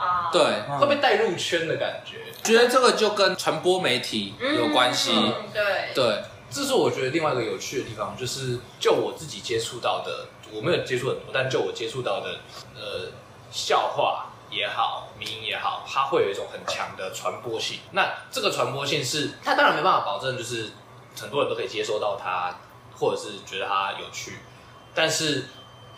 [0.03, 5.13] 啊，对，会被带入圈的感觉，觉得这个就跟传播媒体有关系。
[5.15, 12.41] 嗯嗯、对，对，这是我觉得另外一个有趣的地方，就是就我自己接触到的，我没有接触很多，但就我接触到的，
[12.75, 13.13] 呃，
[13.53, 17.79] 笑话也好，迷因也好，它会有一种很强的传播性。
[17.93, 20.71] 那这个传播性是，它当然没办法保证，就是
[21.21, 22.59] 很多人都可以接收到它，
[22.99, 24.39] 或者是觉得它有趣，
[24.95, 25.45] 但是。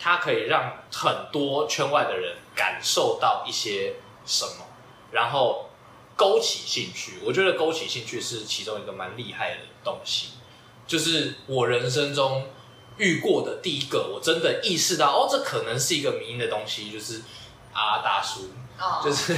[0.05, 4.63] 它可以让很多圈外的人感受到一些什么，
[5.11, 5.67] 然后
[6.15, 7.13] 勾起兴趣。
[7.25, 10.33] 我觉得勾起兴趣是其中一个蛮厉害的东西。
[10.85, 12.47] 就是我人生中
[12.97, 16.91] 遇过的第一个，我真的意识到哦，这可能是一个迷因的东西。
[16.91, 17.23] 就是
[17.73, 19.33] 啊大叔，哦、就是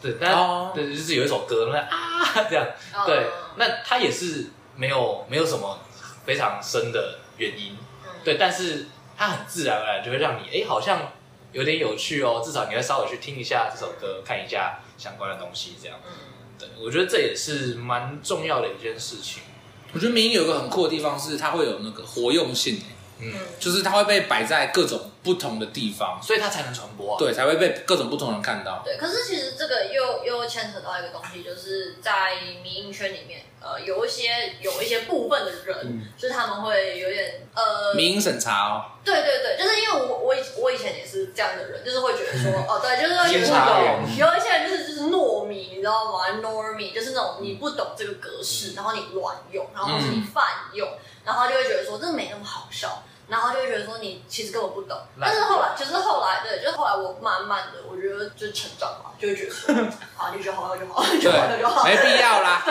[0.00, 3.26] 对，但、哦、对，就是有一首歌那啊这样，哦、对，
[3.56, 5.78] 那他也是没有没有什么
[6.24, 7.76] 非常深的原因，
[8.06, 8.86] 嗯、对，但是
[9.22, 11.12] 他很自然而然就会让你哎好像
[11.52, 16.10] 有点有趣哦，至少你会稍微去听一下这首歌，看一下相关的东西这样，嗯、
[16.58, 19.44] 对，我觉得这也是蛮重要的一件事情。
[19.92, 22.80] 我觉得民谣有一个很酷的地方是它会有那个活用性。
[23.20, 27.18] 嗯，就是它会被摆在各种不同的地方，所以它才能传播啊。
[27.18, 28.82] 对，才会被各种不同人看到。
[28.84, 38.84] 对，可是其实这个又又牵扯到一个东西，就是在民营圈里面，呃，有一些有一些部分的人，嗯、就是他们会有点呃，迷因审查哦。
[39.04, 53.02] 对对对，就是因为我我以我以前也是这样的人，就是会觉得说， 哦，对，就是有有一些人就是就是糯米，你知道吗？Normie 就是那种你不懂这个格式，然后你乱用，然后是你泛用，嗯、然后就会觉得说这没那么好笑。
[53.32, 59.74] 然后就会觉得说你其实根本不懂，但是后来其实后来对，就是后来我慢慢的，我觉得就是成长嘛，就会觉得说
[60.20, 62.62] 啊，你觉得好笑就好，你觉得好笑就好，没必要啦，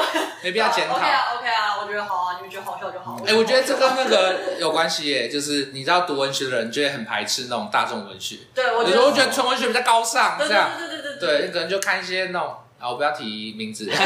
[0.43, 0.97] 没必要检讨。
[0.97, 3.17] OK 啊，OK 啊，我觉得好啊，你们觉得好笑就好。
[3.25, 13.89] 哎，我觉得这跟那个有关系耶，就是你知道读文学的人就会很排斥那种大众文学，对，我觉得我觉得纯文学比较高尚，这样，对对对对对，你可能就看一些那种，啊，我不要提名字。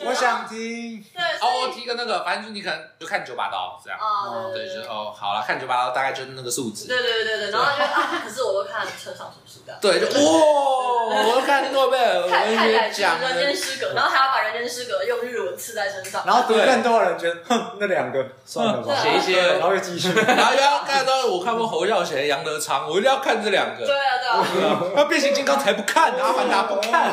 [0.00, 27.12] 我想听，对，哦，提个那个，反正就你可能就看九把刀这样，哦，对，就哦，好了，看九把刀大概就是那个数值，对对对对，然后就啊，可是我都看村上春树的，对，就哇，我都看诺贝尔文学奖， 人间失格，然后还要把人间失格用日文刺在身上，然后读更多人觉得，哼，那两个算了吧，写一些，然后又继续，然后又要看到我看过侯孝贤、杨德昌，我一定要看这两个，对啊对啊， 那变形金刚才不看， 阿凡达不看，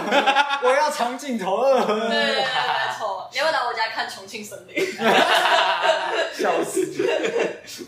[0.64, 2.44] 我要长镜头二，对，
[3.32, 3.52] 没错，你要。
[3.52, 4.86] 来我家看《重庆森林》，
[6.34, 6.88] 笑死！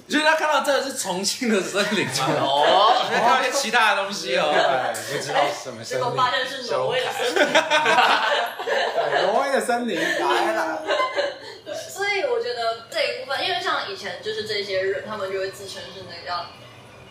[0.07, 2.13] 就是他看到真的是重庆的森林吗？
[2.41, 4.51] 哦，看到一些其他的东西哦，
[4.93, 6.03] 不知道什么森林。
[6.03, 7.53] 结果发现是挪威的森林。
[9.23, 10.81] 挪威的森林来了。
[11.65, 16.45] 对，所以我觉得这一部分，因为像以前就是这些人，他们就会自称是那个叫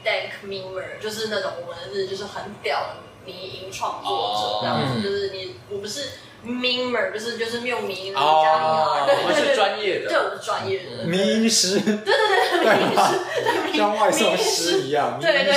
[0.05, 6.11] Dank Memer，就是那种我们是就是很屌的迷音创作者，这样子，就是你我不是。
[6.47, 11.05] Memer 就是就是没有名的家里啊，对，我是专业的， 对，我是专业的。
[11.05, 15.55] 迷音师，对对对对，迷音师， 像 外送师一样，对对对，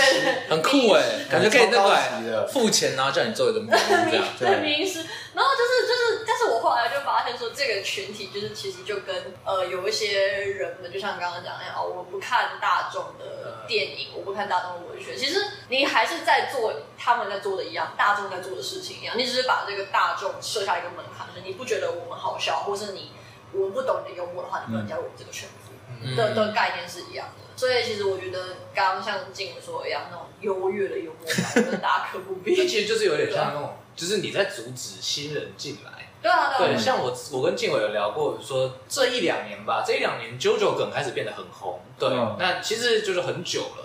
[0.49, 3.77] 很酷哎，感觉可以那个付钱然后叫你做一个迷音
[4.11, 4.99] 这样，对，迷音师，
[5.35, 20.75] 然后就是就是，但是我后来就发现说，这个群体就是其实就跟呃有一些人们，就像刚刚讲那样，哦，我不看大众的电影，我不看大众的文学，其实你还是在做他们在做的一样，大众在做的事情一样，你只是把这个大众设下。
[20.75, 23.09] 一个门槛，是你不觉得我们好笑，或是你
[23.55, 27.45] 我们不懂你的幽默的话，你不能加入我们这个圈子的、嗯、的概念是一样的。
[27.57, 32.53] 所以其实我觉得，刚刚像静说一样，那种优越的幽默感，大可不必。
[32.55, 36.09] 这其实就是有点像那种，就是你在阻止新人进来。
[36.21, 36.73] 对啊，对。
[36.73, 41.79] 对，像我，我跟静伟有聊过，说这一两年吧，这一两年 JoJo 梗开始变得很红。
[41.97, 43.84] 对，嗯、那其实就是很久了，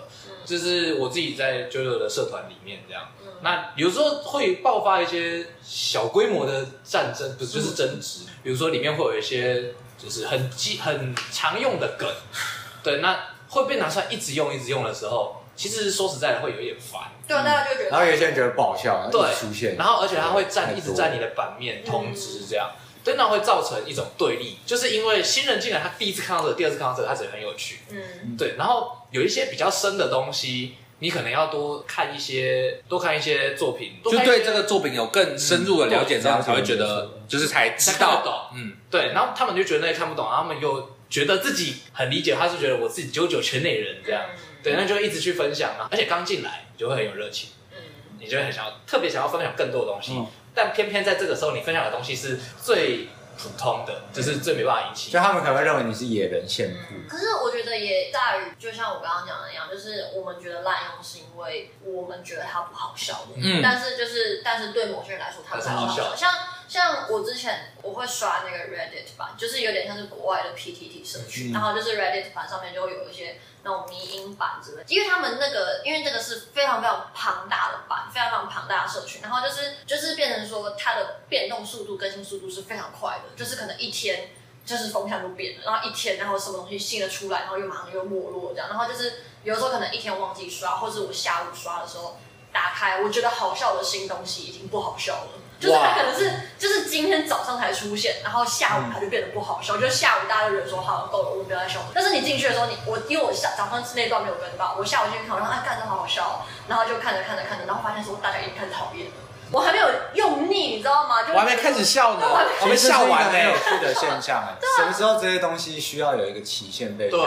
[0.51, 3.07] 就是我自己在 JoJo 的社团里面这样。
[3.41, 8.25] 那有时候会爆发一些小规模的战争，不是就是争执。
[8.43, 12.07] 比如说里面会有一些就是很基很常用的梗，
[12.83, 13.17] 对，那
[13.49, 17.01] 会被拿出来一直用一直用的时候，其实说实在的会有点烦。
[17.27, 17.89] 对，大家就觉得。
[17.89, 19.75] 然后有些人觉得不好笑，对，出现。
[19.77, 22.69] 然后而且它会占一直占你的版面通知这样，
[23.03, 28.55] 对，那会造成一种对立，就是因为新人进来，他第一次看到这个，第二次看到这个，他觉得很有趣，嗯，对。
[28.57, 30.75] 然后有一些比较深的东西。
[31.03, 38.55] 你可能要多看一些，多看一些作品，就对这个作品有更深入的了解，这样才会觉得就是才知道懂。
[38.55, 39.07] 嗯，对。
[39.11, 44.25] 然后他们就觉得那看不懂，然后他们又觉得自己很理解，他是觉得我自己九九全内人这样。
[44.61, 45.87] 对，那就一直去分享嘛。
[45.89, 47.77] 而且刚进来你就会很有热情，嗯，
[48.19, 50.13] 你就会很想要，特别想要分享更多的东西。
[50.53, 53.07] 但偏偏在这个时候，你分享的东西是最。
[53.41, 56.95] 普通的，就是最没办法引起，就他们可能会认为你是野人献曝。
[57.09, 66.11] 可是我觉得也在于，就像我刚刚讲的那样，就是我们觉得滥用是因为我们觉得它不好笑的，嗯，但是就是但是对某些人来说它是好笑。
[66.11, 66.31] 的，像
[66.67, 73.39] 像我之前我会刷那个 Reddit 版，就是有点像是国外的 PTT 社区，嗯、然后就是 Reddit 版上面就会有一些。
[73.63, 84.31] 那种迷因版之类，因为他们那个，因为这个是非常非常庞大的版，非常非常庞大的社群，然后就是就是变成说它的变动速度、更新速度是非常快的，就是可能一天
[84.65, 92.17] 就是风向就变了，然后一天然后什么东西新的出来，然后又马上又没落这样，然后就是有时候可能一天忘记刷，或者我下午刷的时候
[92.51, 95.40] 打开，我觉得好笑的新东西已经不好笑了。
[95.61, 101.79] 就是他可能是就是今天早上才出现，然后下午他就变得不好笑，嗯、就是下午大家就觉得说好够了，我们不要再笑。
[101.93, 109.13] 但是你进去的时候，你我因为我下早上那段没有跟到，我下午进去看，然后啊干的好好笑，然后就看着看着看着，然后发现说大家已经开始讨厌了。
[109.53, 111.23] 我还没有用腻，你知道吗？
[111.23, 112.25] 就我还没开始笑呢，
[112.61, 113.37] 我没笑完呢。
[113.37, 117.19] 有趣的现象 哎，什么时候这些东西需要有一个期限被对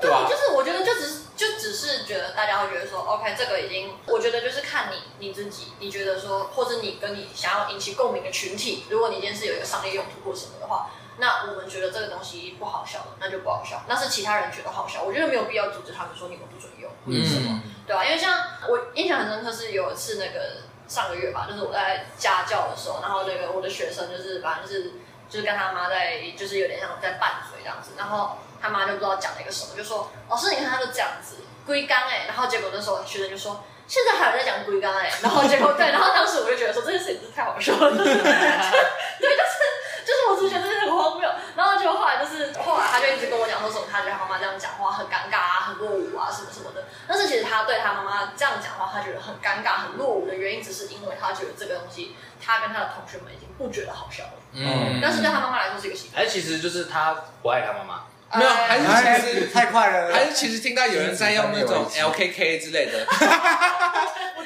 [0.00, 13.82] 对，就是我觉得就只是就只是觉得大家会觉得说，OK，这个已经，我觉得就是看你你自己，你觉得说，或者你跟你想要引起共鸣的群体，如果你今天是有一个商业用途或什么的话，那我们觉得这个东西不好笑的，那就不好笑。
[13.88, 17.60] 那是其他人觉得好笑，我觉得没有必要阻止他们说你们不准用，为什么？
[17.86, 18.04] 对吧？
[18.04, 20.62] 因为像我印象很深刻是有一次那个。
[20.88, 24.92] 上个月吧，就是我在家教的时候，然后那个我的学生就是反正就是
[25.26, 39.58] 就是跟他妈在，就是有点像在拌嘴这样子，然后他妈就不知道讲了一个什么，就说老师你看他就这样子龟缸哎，然后结果那时候学生就说现在还有在讲龟缸哎，然后结果对，然后当时我就觉得说这件事情真是太好笑了， 对，就是
[40.06, 46.84] 就是我只是觉得很荒谬，然后就后来就是后来他就一直跟我讲说什么他觉得他妈妈这样讲话很尴尬啊，很落伍啊什么什么的。
[47.06, 54.32] 但是其实他对他妈妈这样讲话，他觉得很尴尬、很落伍的原因，只是因为他觉得这个东西，他跟他的同学们已经不觉得好笑了。
[54.54, 56.22] 嗯，但是对他妈妈来说是一个习惯。
[56.22, 58.04] 哎其实就是他不爱他妈妈？
[58.34, 58.78] 没有，还
[59.20, 60.12] 是其实太快了。
[60.12, 63.06] 还是其实听到有人在用那种 LKK 之类的。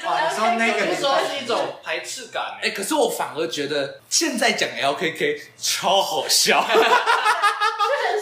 [0.09, 2.57] 我说那个，你说是一种排斥感。
[2.61, 6.65] 哎，可是我反而觉得现在讲 LKK 超好笑。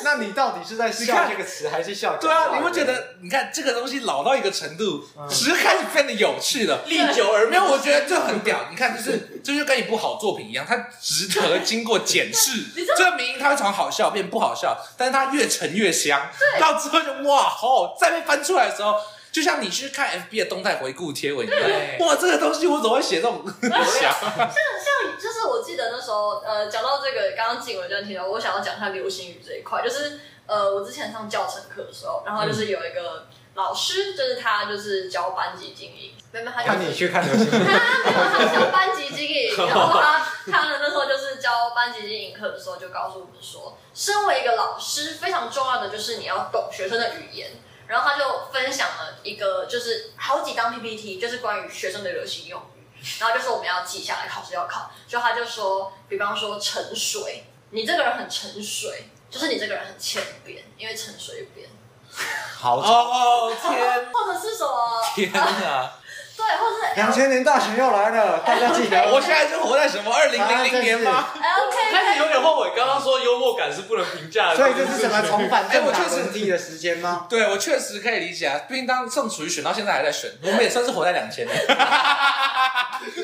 [0.06, 2.16] 那你到底是在笑这个词，还是笑？
[2.18, 7.66] 对啊，你会觉得，你看这个东西老到一个程度，只是开始变得有趣了，历久而没有。
[7.66, 8.68] 我觉得这很屌。
[8.70, 12.66] 你看，就是这就跟一部好作品一样，它值得经过检视，
[12.96, 16.30] 证明它会从好笑变不好笑，但是它越沉越香。
[16.60, 18.96] 到最后就哇，好，再被翻出来的时候，
[19.36, 21.60] 就像你去看 FB 的动态回顾贴文一样，
[22.00, 23.44] 哇，这个东西我怎么会写这种？
[23.62, 23.70] 想？
[24.02, 47.52] 像像就是我记得那时候，呃，讲到这个，刚刚静文就提到，我想要讲一下流行语这一块，就是呃，我之前上教程课的时候，然后就是有一个老师，就是他就是教班级经营，没有，他就你去看流行语，他没有，他教班级经营，然后他他的那时候就是教班级经营课的时候，就告诉我们说，身为一个老师，非常重要的就是你要懂学生的语言。
[47.88, 53.04] 然后他就分享了一个，就是好几张 PPT，就是关于学生的流行用语。
[53.20, 54.90] 然后就说我们要记下来，考试要考。
[55.08, 61.70] 就他就说，比方说沉水，你这个人很沉水，就是你这个人很欠扁，因为沉水扁。
[62.58, 65.02] 好哦天，或者是什么？
[65.14, 65.94] 天哪！
[66.38, 69.12] 对，或者是两千年大选又来了，大家记得。
[69.12, 74.56] 我现在是活在什么二零零零年吗？OK，开始有点后悔，刚刚说幽默感是不能评价的。
[74.56, 77.26] 所以这是什么重返政党轮替的时间吗？
[77.30, 78.60] 对，我确实可以理解啊。
[78.68, 81.56] 毕竟当正处于选到现在还在选，我们也算是活在两千年。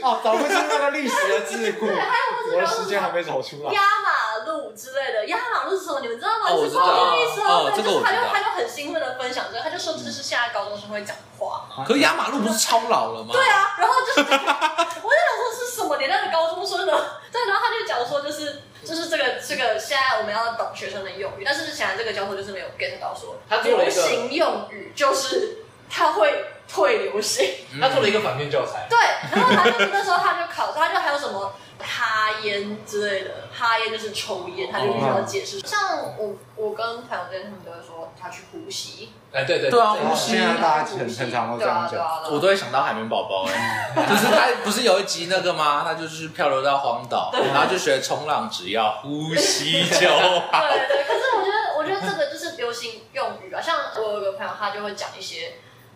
[0.01, 1.79] 哦，早不出那个历史的桎梏。
[1.79, 3.73] 对，还有我的时间还没走出来。
[3.73, 5.99] 压马路之类的，压马路是什么？
[6.01, 6.45] 你们知道吗？
[6.49, 6.83] 哦，我知道。
[6.83, 8.09] 哦，这个我知道。
[8.09, 11.83] 他就他就很兴奋的分享这个，他就说这是现在高中生会讲的话。
[11.85, 13.29] 可是压马路不是超老了吗？
[13.33, 13.75] 对啊。
[13.77, 16.93] 然后就是， 我在想说是什么年代的高中生呢？
[17.31, 27.45] 对，然后他就讲说，就是就是这个这个现在我们要懂学生的用语，但是显然这个教授就是没有 get 到说，他流行用语就是他会退流行，
[27.81, 28.87] 他做了一个反面教材。
[28.89, 28.97] 对，
[29.31, 31.53] 然后他就那时候他就考，他就还有什么？
[31.83, 35.59] 哈烟之类的，哈烟就是抽烟，他就必须要解释。
[35.61, 39.11] 像我，我跟朋友之间，他们都会说他去呼吸。
[39.33, 42.23] 哎，对对对啊，呼吸，大家很很常会这样讲。
[42.31, 45.81] 我都会想到海绵宝宝，哎，就是他不是有一集那个吗？
[45.83, 50.61] 他就是漂流到荒岛，然后就学冲浪，只要呼吸就好。
[50.61, 53.59] 对对，可是我觉得，我觉得这个就是流行用语啊。
[53.59, 55.53] 像我有个朋友，他就会讲一些。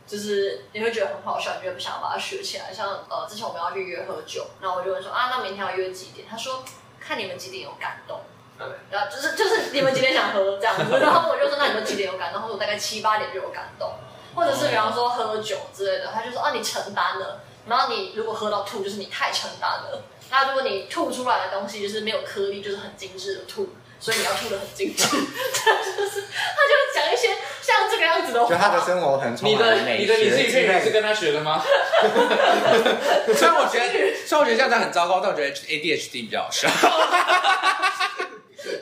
[0.08, 2.72] 就是你会觉得很好笑，你就不想要把它学起来。
[2.74, 6.28] 像呃，之前我们要去约喝酒，然后我就问说啊，那明天要约几点？
[6.30, 6.64] 他说
[7.00, 8.22] 看你们几点有感动。
[8.58, 11.00] 对，然后就是就是你们几点想喝这样子。
[11.00, 12.42] 然后我就说那你们几点有感动？
[12.42, 13.94] 他说我大概七八点就有感动。
[14.36, 17.40] 或者是比方说喝酒之类的，他就说啊，你承担了。
[17.68, 20.04] 然后你如果喝到吐，就是你太承担了。
[20.30, 23.70] 那如果你吐出来的东西就是没有颗粒，就是很精致的吐。
[24.06, 28.48] 所以你要住的很精致，他就是他就讲一些像这个样子的话。
[28.48, 31.60] 就他的生活很充满美你的你的你自己可以是跟他学的吗？
[33.34, 36.70] 虽然我觉得， 虽然我觉得这样子很糟糕，但我觉得 ADHD 比较好笑。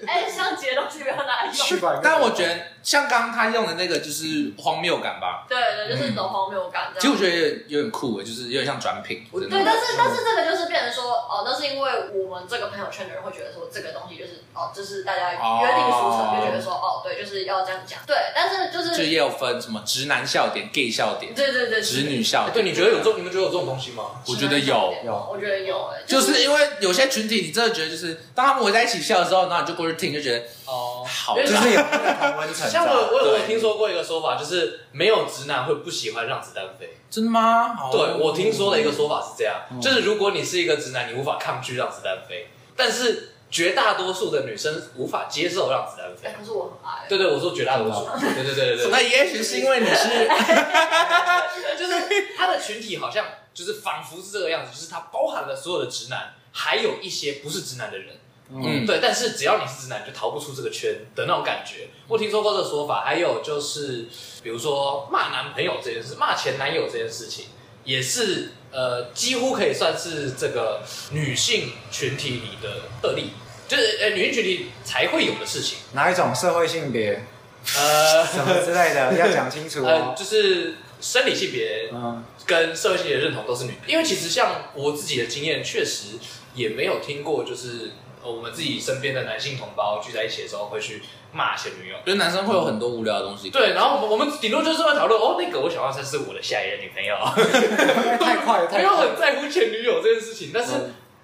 [0.06, 2.00] 哎，像这些东西不要拿来用。
[2.04, 5.46] 但我觉得，像刚刚他用的那个，就是荒谬感吧。
[5.48, 6.92] 对对，就是一种荒谬感。
[7.00, 9.26] 其实我觉得有点酷，就是有点像转品。
[9.32, 18.00] 对，但是但是这个就是变成说，哦，那是因为我们这个朋友圈的人会觉得说，这个东西就是哦，就是大家约定俗成，就觉得说，哦，对，就是要这样讲。
[18.06, 22.54] 对，但是就是就也有分什么直男笑点、gay 笑点，对对对，直女笑点。
[22.54, 23.14] 对，你觉得有这种？
[23.18, 24.04] 你们觉得有这种东西吗？
[24.28, 25.90] 我觉得有，有，我觉得有。
[25.94, 32.73] 哎，就是因为有些群体，你真的觉得就是当他们围在一起笑的时候，然后你就过去听，就觉得哦，好，就是有那个同温层。
[32.74, 36.98] 像我，我有我有听说过一个说法，就是没有直男会不喜欢让子弹飞。
[37.10, 37.78] 真的吗？
[37.92, 43.30] 对，我听说的一个说法是这样，就是如果你是一个直男，你无法抗拒让子弹飞，但是。
[43.54, 46.36] 绝大多数的女生无法接受让子弹飞。
[46.36, 47.08] 可是我很爱。
[47.08, 48.08] 对对，我说绝大多数。
[48.20, 48.90] 对对对对对。
[48.90, 50.10] 那也许是因为你是，
[51.78, 58.16] 就是他的群体好像就是仿佛是这个样子，就是他包含了所有的直男，还有一些不是直男的人。
[58.54, 59.00] 嗯，对。
[59.02, 61.88] 但是只要你是直男，就逃不出这个圈的那种感觉。
[62.08, 64.06] 我听说过这个说法，还有就是
[64.44, 67.46] 比如说骂男朋友这件事，骂前男友这件事情，
[67.84, 70.82] 也是呃几乎可以算是这个
[71.12, 73.32] 女性群体里的特例。
[73.66, 77.24] 就是呃，女性群体才会有的事情，哪一种社会性别，
[77.76, 79.88] 呃，什么之类的，要讲清楚哦。
[80.14, 83.74] 呃，就是生理性别，嗯，跟社会性别认同都是女。
[83.88, 86.20] 因为其实像我自己的经验，确实
[86.54, 87.92] 也没有听过，就是
[88.24, 91.02] 我们自己身边的男性同胞聚在一起的时候会去
[91.32, 91.96] 骂前女友。
[92.06, 93.50] 觉得男生会有很多无聊的东西。
[93.50, 97.16] 对，然后我们顶多就是会讨论哦，那个我想要才是我的下一任女朋友。
[98.24, 100.72] 太快了， 太快了，没有很在乎前女友这件事情，但是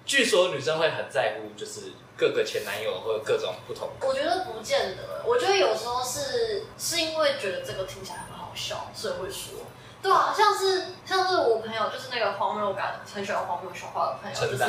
[0.04, 1.92] 据说女生会很在乎，就是。
[2.20, 5.24] 各个前男友或者各种不同，我觉得不见得。
[5.24, 9.54] 我觉得有时候是是因为觉得这个听起来很好笑，所以会说。
[10.02, 14.64] 对啊，像是像是我朋友，就是那个荒谬感很喜欢荒谬说话的朋友，就是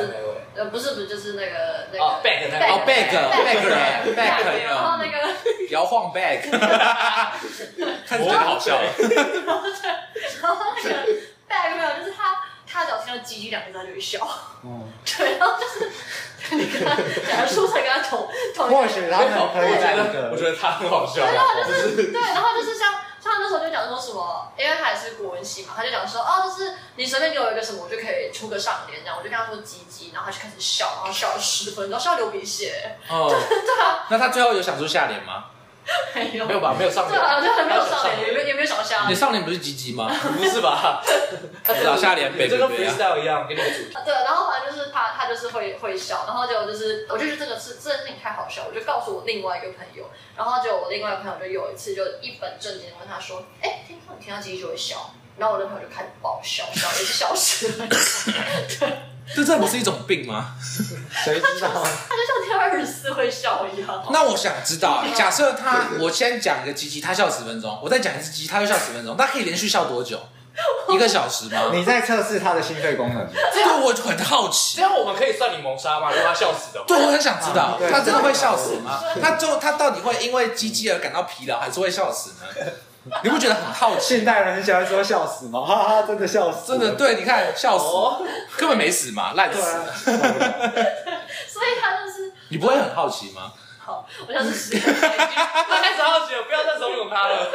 [0.56, 5.18] 呃不是不是就是那个那个 bag 那个 bag bag bag 然后那个
[5.70, 6.42] 摇晃 bag，
[8.06, 8.78] 看着觉得好笑。
[8.78, 9.64] 然后
[10.42, 10.90] 然后那个
[11.50, 12.36] bag 没有，就是他
[12.68, 14.28] 他只要听到“鸡鸡”两个字他就会笑。
[14.64, 15.90] 嗯，对，然后就是。
[16.54, 21.24] 你看，假如说才跟他同同一个，或许他们可以在一个，我觉得他很好笑。
[21.24, 23.01] 对，然后就是对，然后就是像像
[23.32, 29.16] 他那时候就讲说什么，因为他也是国文系嘛，他就讲说哦，就是你随便给我一个什么，我就可以出个上联这样。
[29.18, 32.98] 我就跟他说鸡鸡，然后他就开始笑，然后笑了十分钟，笑流鼻血。
[33.10, 34.06] 哦， 对啊。
[34.10, 35.46] 那他最后有想出下联吗？
[36.14, 36.76] 没有，没有吧？
[36.78, 39.08] 没有上联，对啊，就还没有上联，也没也没有想下。
[39.10, 40.08] 你上联不是鸡鸡吗？
[40.14, 41.02] 不是吧？
[41.64, 43.98] 他找下联，这跟 freestyle 一样，给你个主题。
[44.06, 44.61] 对，然后反正就
[45.42, 50.06] 是会会笑，然后就就是，我就觉得这个是这件事情太好笑，我就告诉我另外一个朋友，
[50.38, 57.88] 然后就我另外一个朋友就有一次就一本正经问他说：“哎，听说你听到鸡鸡就会笑？”然后我的朋友就开始爆笑，笑一直笑死了。
[58.80, 58.98] 对。
[59.34, 60.56] 这这不是一种病吗？
[61.24, 61.70] 谁知道？
[61.72, 64.04] 他就像跳二十四会笑一样。
[64.12, 70.20] 那我想知道，假设他，我先讲一个鸡鸡，他笑十分钟，我再讲一次鸡鸡，他又笑十分钟，他可以连续笑多久？
[70.90, 71.70] 一个小时吗？
[71.74, 73.28] 你在测试他的心肺功能？
[73.54, 74.78] 这个我很好奇。
[74.78, 76.12] 这样我们可以算你谋杀吗？
[76.12, 76.84] 让他笑死的？
[76.86, 79.02] 对，我很想知道，他真的会笑死吗？
[79.22, 82.72] 他就他到底会因为鸡鸡而感到疲劳，还是会笑死呢？
[83.24, 84.18] 你不觉得很好奇？
[84.18, 85.62] 现代人很喜欢说笑死吗？
[85.62, 87.86] 哈哈，真的笑死，真的对，你看笑死，
[88.58, 89.86] 根本没死嘛，烂死了。
[90.04, 93.54] 所以他就是你不会很好奇吗？
[93.84, 97.48] 好，我想是他开始好奇了，不要再怂恿他了。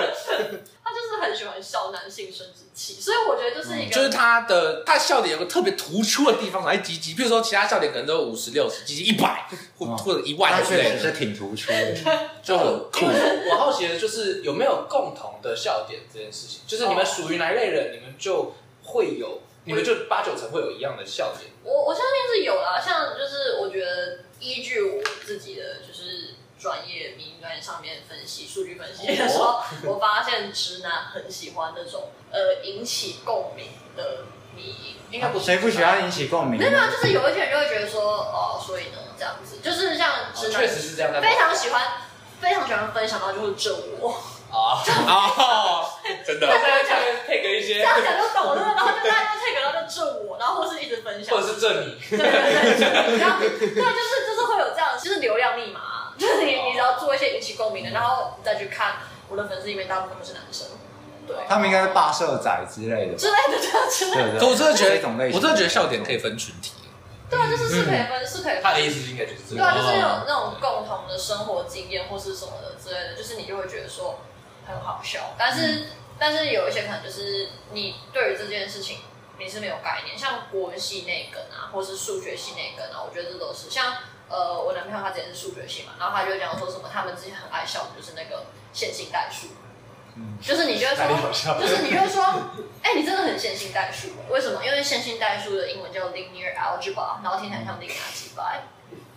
[0.89, 11.97] 他就是很喜欢笑男性生殖器，所以我觉得就是一个，就是他的他笑点有个特别突出的地方来积极，比如说其他笑点可能都有五十六十，积极一百或或者一万之类的，是挺突出的，
[12.41, 13.07] 就很酷。
[13.51, 21.51] 我好奇的就是有没有共同的笑点这件事情，就是你们属于哪一类人，你们就会有，你们就八九成会有一样的笑点。
[21.65, 26.37] 我我相信是有啦，像就是我觉得依据我自己的就是。
[26.67, 36.59] 专业民营专业上面分析数据分析的时候，我发现直男很喜欢那种呃引起共鸣的迷因，应该不谁不喜欢引起共鸣？
[36.59, 41.87] 没有，就是有一些人就会觉得说哦，所以呢这样子，就是像直男确实是这样，非常喜欢
[42.41, 44.21] 非常喜欢分享到就是这我。
[44.49, 45.85] 啊啊，
[46.25, 47.75] 真的，大家下面 take 一些。
[47.75, 52.27] 这样讲就懂了，然后就大家就 take 到就这我，然后或是一直分享，或者是这你，对对
[52.79, 55.96] 对，然后对就是就是会有这样，就是流量密码。
[56.19, 58.97] 就是你，你只要做一些引起共鸣的，然后你再去看
[59.29, 60.67] 我的粉丝里面，大部分都是男生，
[61.27, 64.47] 对，他们应该是霸社仔之类的，之类的，之类的。
[64.47, 66.73] 我真的觉得，我真的觉得笑点可以分群体。
[67.29, 68.63] 对啊，就是是可以分，是可以分。
[68.63, 69.61] 他的意思应该就是这个。
[69.61, 74.21] 对啊，就是有那种共同的生活经验或是什么的之类的，就是你就会觉得说
[74.67, 75.35] 很好笑。
[75.37, 75.89] 但是，
[76.19, 79.01] 但是有一些可能就是你对于这件事情
[79.39, 83.97] 你是没有概念，像国文系那梗啊，或是数学系那梗啊，我觉得这都是像。
[84.29, 89.49] 呃，我男朋友他之前是数学系嘛，然后他就讲说什么，他们之前很爱笑的就是那个线性代数，
[90.17, 92.25] 嗯，就是你就会说，就是你就会说，
[92.83, 94.65] 哎、欸，你真的很线性代数，为什么？
[94.65, 98.61] 因为线性代数的英文叫 linear algebra，然后听起来像 linear algebra，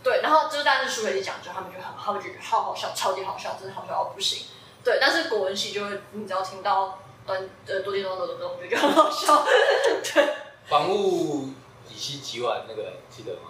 [0.03, 4.45] 对，然后就是但是数学系讲就他们就很好，觉得好好笑，超级好笑，真的好笑到不行。
[4.83, 9.43] 对，但是国文系就会，你只要听到端呃多听到的这种，我觉得很好笑。
[10.13, 10.29] 对，
[10.67, 11.49] 房屋
[11.89, 13.49] 乙烯己烷那个记得吗？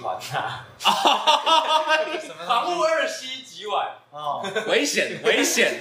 [0.00, 2.34] 哈，就是烯环钠。
[2.34, 3.86] 么房屋二烯己烷。
[4.14, 5.80] 哦，危险 危险，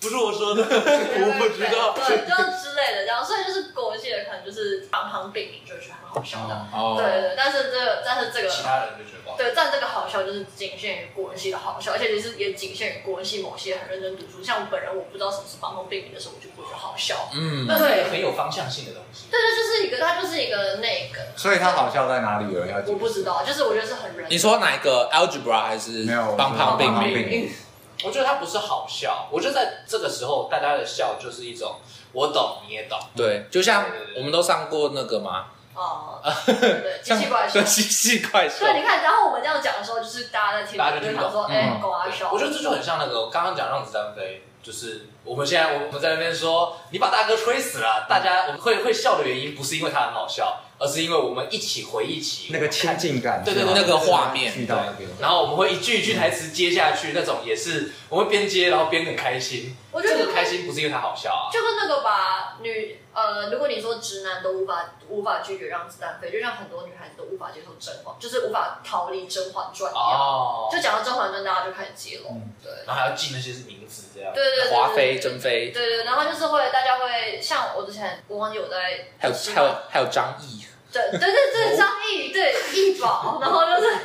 [0.00, 1.90] 不是我说的，我不知道。
[1.90, 6.54] 对，就之类的这样，所以就是国文系的可能就是行行并名，就觉得很好笑的。
[6.70, 14.40] 哦，对对，但是这个但是这个其他人就觉得对，但这个好笑就是仅限于国文系的好笑，而且其实也仅限于国文系某些很认真读书。
[14.40, 17.28] 像我本人，我不知道什么是行行并名的时候，我就不会觉得好笑。
[17.34, 19.26] 嗯，那对，很有方向性的东西。
[19.32, 21.26] 对对，就是一个，它就是一个那个。
[21.36, 22.54] 所以它好笑在哪里？
[22.54, 22.76] 有人要？
[22.86, 24.33] 我不知道，就是我觉得是很认真。
[24.34, 27.48] 你说哪一个 algebra 还是没有帮胖病病？
[28.02, 31.76] 我觉得它不是好笑，我觉得在这个时候，大家的笑就是一种
[32.12, 32.98] 我懂你也懂。
[33.14, 35.44] 对，就像我们都上过那个嘛，
[35.76, 38.66] 哦， 对对，奇奇怪怪，奇奇怪兽。
[38.66, 42.28] 对，你看，然后我们这样讲的时候，就是大家在听，大家就听懂说，哎，狗啊笑。
[42.32, 50.63] 我觉得这就很像那个我刚刚讲让子弹飞，就是我们现在我们在那边说你把大哥吹死了，大家我们会会笑的原因不是因为他很好笑。
[50.84, 54.76] 而是因为我们一起回忆起那个亲近感，对对对，那个画面，对。
[55.18, 59.74] 然后我们会一句一句台词接下去，那种也是我们会边接然后边很开心。
[59.90, 70.20] 我觉得这个开心不是因为他好笑啊，就跟那个把女呃，如果你说直男都无法无法拒绝让子弹飞，就像很多女孩子都无法接受甄嬛，就是无法逃离《甄嬛传》一样。
[70.20, 70.68] 哦。
[70.70, 72.72] 就讲到《甄嬛传》，大家就开始接龙，对。
[72.84, 74.34] 然后还要记那些是名字这样。
[74.34, 74.72] 对对对。
[74.72, 75.70] 华妃、珍妃。
[75.72, 80.64] 对对，然后就是会大家会像我之前我忘记我在还有还有还有张译。
[81.02, 83.96] 对对对对，张毅对易宝，然后就是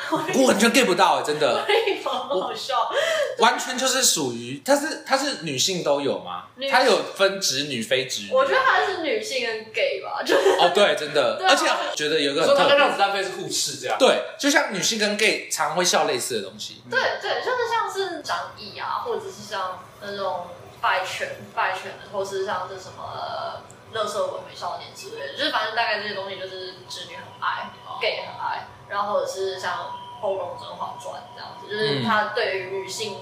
[0.40, 1.66] 我完全 get 不到哎，真的。
[1.68, 2.90] 易宝很好笑，
[3.38, 6.44] 完全就是属于，他是他是女性都有吗？
[6.70, 8.28] 他有分直女非直女？
[8.32, 16.82] 我觉得他是女性跟 gay 吧，就哦对，真的， 而且觉得有一个说他跟让子弹飞是互斥这样，对，就像女性跟 gay 常会笑类似的东西。
[16.90, 20.46] 对对，就是像是张译啊，或者是像那种
[20.80, 23.60] 拜犬拜犬的，或是像是什么。
[23.92, 27.70] 乐色文美少年之类的，就是反正大概这些东西就是直女很爱
[28.00, 29.72] ，gay 很爱，然后或者是像
[30.22, 33.18] 《后宫甄嬛传》这样子，就是它对于女性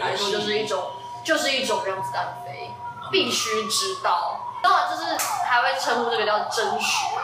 [0.00, 0.90] 来说就是一种，
[1.24, 2.70] 就是一种让子弹飞，
[3.10, 4.40] 必须知道。
[4.62, 7.16] 当然就是还会称呼这个叫真学，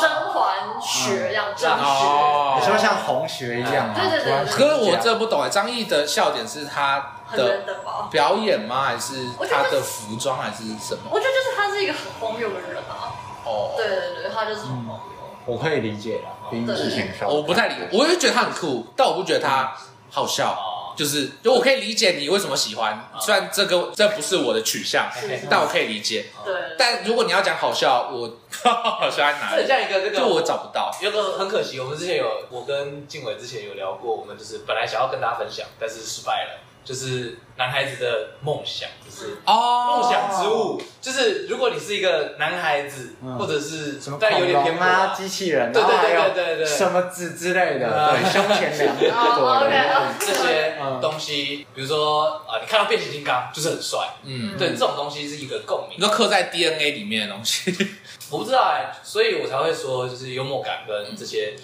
[0.00, 4.46] 甄嬛学这样甄学，你说像红学一样，对对对。
[4.46, 7.62] 可是我这不懂哎，张译的笑点是他的
[8.10, 8.82] 表演吗？
[8.84, 11.10] 还是他的服装还是什么？
[11.10, 13.14] 我觉得就是他是一个很荒谬的人啊。
[13.44, 15.16] 哦，对对对，他就是很荒谬。
[15.46, 17.26] 我可以理解了，比之前少。
[17.28, 19.74] 我不太理解，我就觉得他很酷，但我不觉得他
[20.10, 20.56] 好笑。
[20.96, 25.08] 就是，就我可以理解你为什么喜欢，虽然这个这不是我的取向，
[25.48, 26.26] 但我可以理解。
[26.44, 26.54] 对。
[26.76, 28.30] 但如果你要讲好笑，我
[28.62, 29.62] 好笑在哪里？
[29.62, 30.94] 这像一个这个，就我找不到。
[31.00, 36.60] 有个很可惜，我们之前有我跟静伟之前有聊过，我们就是本来想要跟大家分享，但是失败了。
[36.84, 49.60] 就是男孩子的梦想，就是哦，梦想之物，就是如果你是一个男孩子，或者是什么但有点偏啊，机器人，对对对对对，什么子之类的，对，胸前两朵
[50.18, 57.70] 这些东西，比如说啊，你看到变形金刚就是很帅，嗯，对，这种东西是一个共鸣，你说刻在 DNA 里面的东西，
[58.30, 61.54] 我不知道哎，所以我才会说，就是幽默感跟这些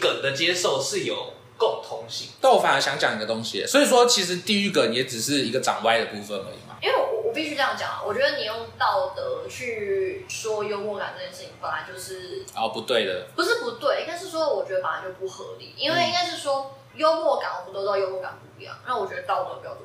[0.00, 1.34] 梗的接受是有。
[1.56, 6.76] 共通性，但我反而想讲一个东西，所以说其实地狱梗也只是一个长歪的部分而已嘛。
[6.82, 19.82] 因为我我必须这样讲啊，我觉得你用道德去说幽默感这件事情，本来就是哦不对的，不是不对，应该是说我觉得本来就不合理，因为应该是说幽默感，我们都知道幽默感不一样，那我觉得道德标准。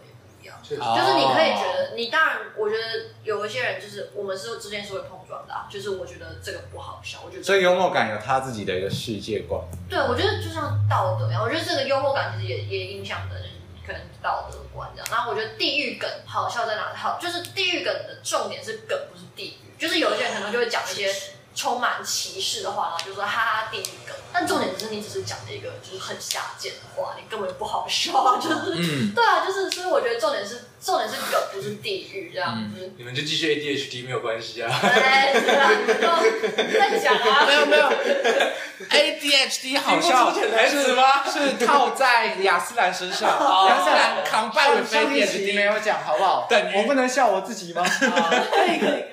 [0.69, 2.83] 就是你可以觉得，你当然，我觉得
[3.23, 7.43] 有一些人就是我们是之间是会碰撞的，就是我觉得这个不好笑，我觉得。
[7.43, 9.61] 所以幽默感有他自己的一个世界观。
[9.89, 13.35] 对，我觉得就像道德一样，我觉得这个幽默感其实也也影响的
[13.85, 15.07] 可能道德观这样。
[15.11, 16.93] 然后我觉得地狱梗好笑在哪？
[16.95, 19.79] 好，就是地狱梗的重点是梗，不是地狱。
[19.79, 21.13] 就是有一些人可能就会讲一些
[21.57, 24.15] 充满歧视的话，然后就说哈哈第一个。
[24.31, 28.37] 但重点是你只是讲了一个就是很下贱的话，你根本不好笑啊！
[28.37, 32.85] 就是，嗯、对啊，就是，所以我觉得重点是重点是梗，不是地狱这样子。
[32.85, 34.69] 嗯、你们就继续 ADHD 没有关系啊。
[34.79, 35.49] 对，是
[36.05, 36.21] 啊，
[36.79, 37.45] 再讲啊。
[37.49, 37.91] 没有没有
[38.87, 40.31] ，ADHD 好笑
[40.69, 41.23] 是吗？
[41.27, 43.27] 是套在亚斯兰身上，
[43.67, 46.45] 亚斯兰扛败为 ADHD 没有讲好不好？
[46.47, 47.83] 等于我不能笑我自己吗？
[47.83, 49.03] 可以可以。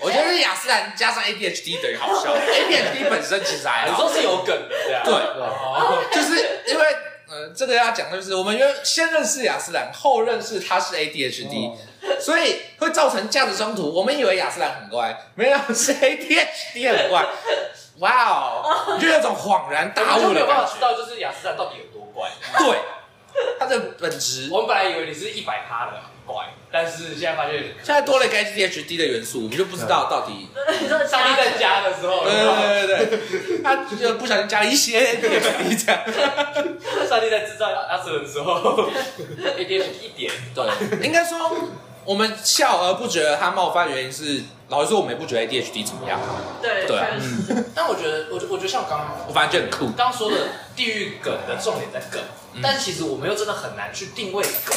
[0.00, 3.90] 我觉得是亚斯兰加上 ADHD 等于好笑，ADHD 本身其实还好。
[3.90, 4.42] 你说是有。
[4.44, 6.34] 梗的这样对，哦，就是
[6.66, 6.84] 因为
[7.32, 11.72] 呃，这个要讲的就是我们因为先认识雅斯兰，后认识他是 ADHD，
[12.20, 13.90] 所以会造成价值冲突。
[13.90, 17.26] 我们以为雅斯兰很乖，没有是 ADHD 很乖。
[18.00, 20.34] 哇哦，就那种恍然大悟的感觉。
[20.34, 22.30] 没有办法知道，就是雅斯兰到底有多乖。
[22.58, 22.78] 对，
[23.58, 24.50] 他的本质。
[24.52, 25.92] 我们本来以为你是一百趴的
[26.26, 30.48] 乖，但是现在发现现在多了一个 ADHD 的元素，我们就不知道到底。
[31.08, 32.32] 上帝在加的时候，对
[32.86, 36.00] 对对对，他就不小心加了一些 ADHD 这样。
[37.08, 38.90] 上帝在制造亚斯兰的时候
[39.56, 40.32] ，ADHD 一点。
[40.54, 40.64] 对，
[41.04, 41.50] 应该说。
[42.04, 46.18] 我们笑而不觉得他冒犯，原因是老实说，我们也不觉得 ADHD 怎么样。
[46.60, 47.00] 对对，
[47.72, 49.96] 但我觉得，我我觉得像刚刚我反正就很酷。
[49.96, 50.36] 刚刚说的
[50.74, 52.20] 地狱梗的重点在梗，
[52.60, 54.76] 但其实我们又真的很难去定位梗。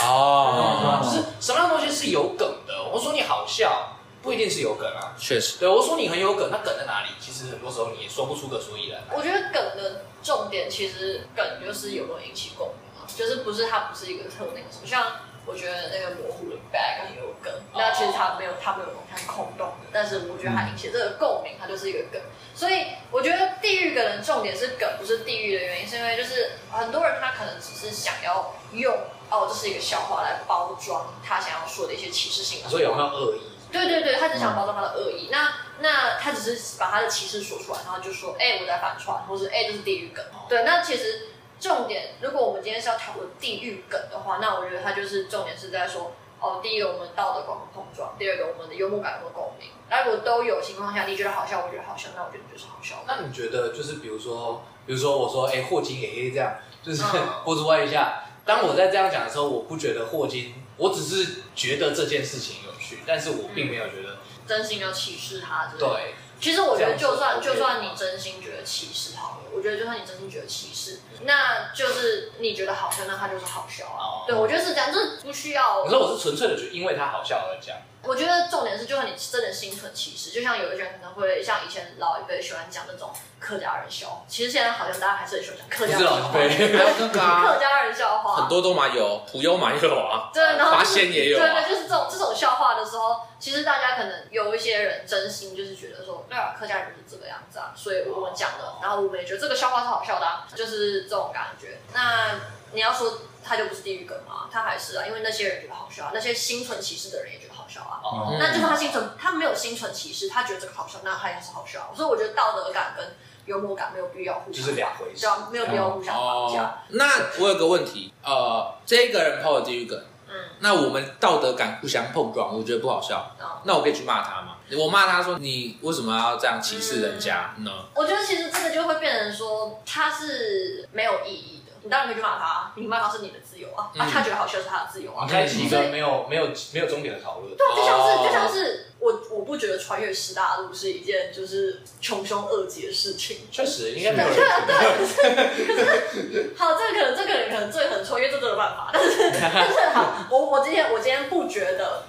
[0.00, 2.82] 哦，就是什么样的东西是有梗的？
[2.92, 5.12] 我说你好笑，不一定是有梗啊。
[5.18, 5.58] 确实。
[5.58, 7.08] 对，我说你很有梗，那梗在哪里？
[7.20, 9.00] 其实很多时候你也说不出个所以然。
[9.10, 15.04] 我觉得梗的重点其实梗就是有没有引起共鸣啊，就是不是它不是一个特定什么像。
[15.44, 22.22] 我觉得那个模糊的 bag 很有梗，那其实它没有，它没有东西是空洞的，但是我觉得它引起这个共鸣，它就是一个梗。
[22.54, 28.96] 所以我觉得地狱梗的重点是梗，不是地狱的原因，是因为就是很多人他可能只是想要用
[29.32, 32.68] 哦，这是一个笑话来包装他想要说的一些歧视性的。
[32.68, 33.40] 所以有没有恶意？
[33.72, 35.28] 对对对，他只想包装他的恶意。
[35.28, 40.22] 嗯、那那他只是把他的歧视说出来，然后就说，哎，我在反串，或者哎，这是地狱梗。
[40.48, 41.28] 对，那其实。
[41.62, 46.10] 重点，如果我们今天是要讨论地狱梗的话，那我觉得他就是重点是在说，
[46.40, 49.68] 哦，第一个我们道德观的碰撞，第二个我们的幽默感和共鸣。
[49.88, 52.96] 那如果都有情况下，你觉得好笑，我觉得好笑，那我觉得就是好笑。
[53.06, 56.52] 那你觉得就是比如说，比如说我说，哎，霍金也可以这样，
[56.82, 57.04] 就是
[57.44, 58.24] 脖子歪一下。
[58.44, 65.72] 当我在这样讲的时候，我不觉得霍金，我只是觉得这件事情有趣，但是我并没有觉得、嗯、真心要歧视他。
[65.78, 66.14] 对。
[66.40, 74.26] 其实我觉得，就算就算你真心觉得歧视好了，我觉得就算你真心觉得歧视，那就是你觉得好笑，那他就是好笑啊。
[74.26, 75.84] 对，我觉得是这样，就是不需要。
[75.84, 77.76] 可是我是纯粹的，就因为他好笑而讲。
[78.04, 86.32] 我觉得重点是，就算你真的心存歧视，就像有一些人可能会像以前老一辈喜欢讲那种客家人笑话，其实现在好像大家还是很喜欢讲客家人笑话。
[86.32, 90.30] 客家人笑话很多都蛮有，普悠蛮有啊。
[90.34, 91.38] 对，然后八仙也有。
[91.38, 100.26] 对对，就是这种这种笑话的时候，其实大家可能有一些人真心就是觉得说，对啊，客家人就是这个样子啊，所以我们讲的，然后我们也觉得这个笑话是好笑的，
[100.56, 101.78] 就是这种感觉。
[101.94, 102.40] 那
[102.72, 104.48] 你要说他就不是地狱梗吗？
[104.50, 108.00] 他还是啊，因为那些人觉得好笑，那些心存歧视的人也觉得好笑啊。
[108.02, 111.92] 哦，那就是他心存，他没有心存歧视，他觉得这个好笑，那他也是好笑。
[111.94, 113.16] 所以我觉得道德感跟
[113.46, 116.82] 幽默感没有必要互相，就是两回事，没有必要互相绑架。
[116.90, 117.06] 那
[117.40, 119.98] 我有个问题，呃，这个人抛了地狱梗，
[120.28, 123.34] 嗯，那我们道德感互相碰撞，我觉得不好笑。
[123.64, 124.56] 那我可以去骂他吗？
[124.78, 127.70] 我骂他说，你为什么要这样歧视人家呢？
[127.94, 131.61] 我觉得其实这个就会变成说他是没有意义。
[131.84, 135.26] 你当然可以去骂他，你骂他是你的自由啊，啊，他觉得好笑是他的自由啊。
[135.28, 137.56] 开启一个没有没有没有终点的讨论。
[137.56, 143.38] 对，就像是就像是我我不觉得穿越十大陆是一件就是穷凶恶极的事情。
[143.50, 144.28] 确实，应该没有。
[144.32, 145.66] 对啊，对。
[145.66, 152.04] 可是好，这个可能这个人可能最很穿越这个办法，但是 但是好，我我今天我今天不觉得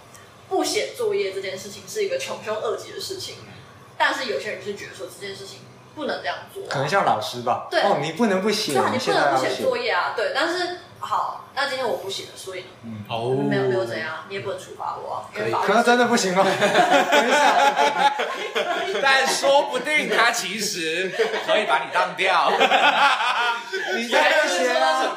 [0.49, 3.37] 不写作业这件事情是一个穷凶恶极的事情，
[3.97, 5.61] 但是有些人是觉得说这件事情。
[5.95, 7.67] 不能这样做，可能像老师吧。
[7.69, 10.13] 对，哦，你不能不写，对啊，你不能不写作业啊。
[10.15, 15.29] 对，但是好，那今天我不写了，所以嗯，哦，没有没有怎样，你也不能处罚我啊。
[15.33, 16.43] 可以，可能真的不行吗？
[19.01, 21.11] 但说不定他其实
[21.45, 22.51] 可以把你当掉。
[23.95, 25.11] 你在这写啊？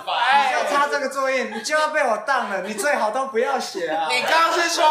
[0.46, 2.62] 你要擦这个作业，你就要被我当了。
[2.62, 4.06] 你最好都不要写啊。
[4.10, 4.84] 你刚是说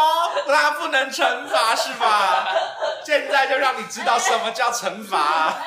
[0.46, 2.48] 他不能惩罚是吧？
[3.04, 5.54] 现在就让你知道什么叫惩罚。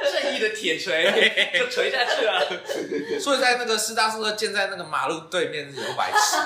[0.00, 2.40] 正义的铁锤就锤下去了。
[3.20, 6.36] 所以在那个师大宿舍建在那个马路对面是有白痴，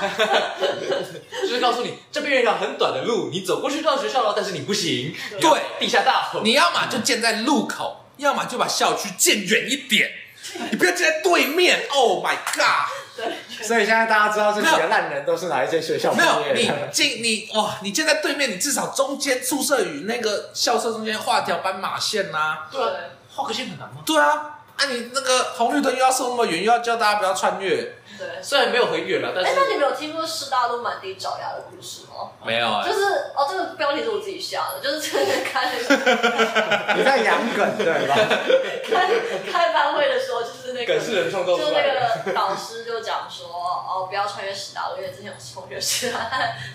[1.43, 5.15] 就是告诉你这边有一条很短的路，你走过去到学校了，但是你不行。
[5.41, 10.11] 对，地下道，你要么就建在路口，要么就把校区建远一点，
[10.71, 11.87] 你不要建在对面。
[11.91, 12.89] Oh my god！
[13.15, 13.27] 对，
[13.63, 16.15] 所以现在大家知道这几个烂人都是哪一间学校？
[16.15, 22.69] 没有，你进你哇，你建在对面，你至少中间宿舍与那个校舍中间画条斑马线呐、啊。
[22.73, 22.81] 对，
[23.35, 24.03] 画个线很难吗？
[24.07, 24.59] 对啊。
[24.79, 27.95] 那、啊、你那个红绿灯又要送那么远，又要叫大家不要穿越。
[28.19, 29.51] 对，虽然没有很远了，但是。
[29.51, 32.31] 哎、欸，那你没有听过师大路满地找牙的故事吗？
[32.45, 32.89] 没有啊、欸。
[32.89, 33.05] 就是
[33.35, 36.95] 哦，这个标题是我自己下的，就是在开那个。
[36.97, 38.15] 你在养梗对吧？
[38.85, 39.09] 开
[39.51, 40.95] 开班会的时候，就是那个。
[40.95, 41.73] 梗是人创造出来的。
[41.73, 46.13] 就那个导师就讲说，哦，不要穿越师大路，因为之前有同学是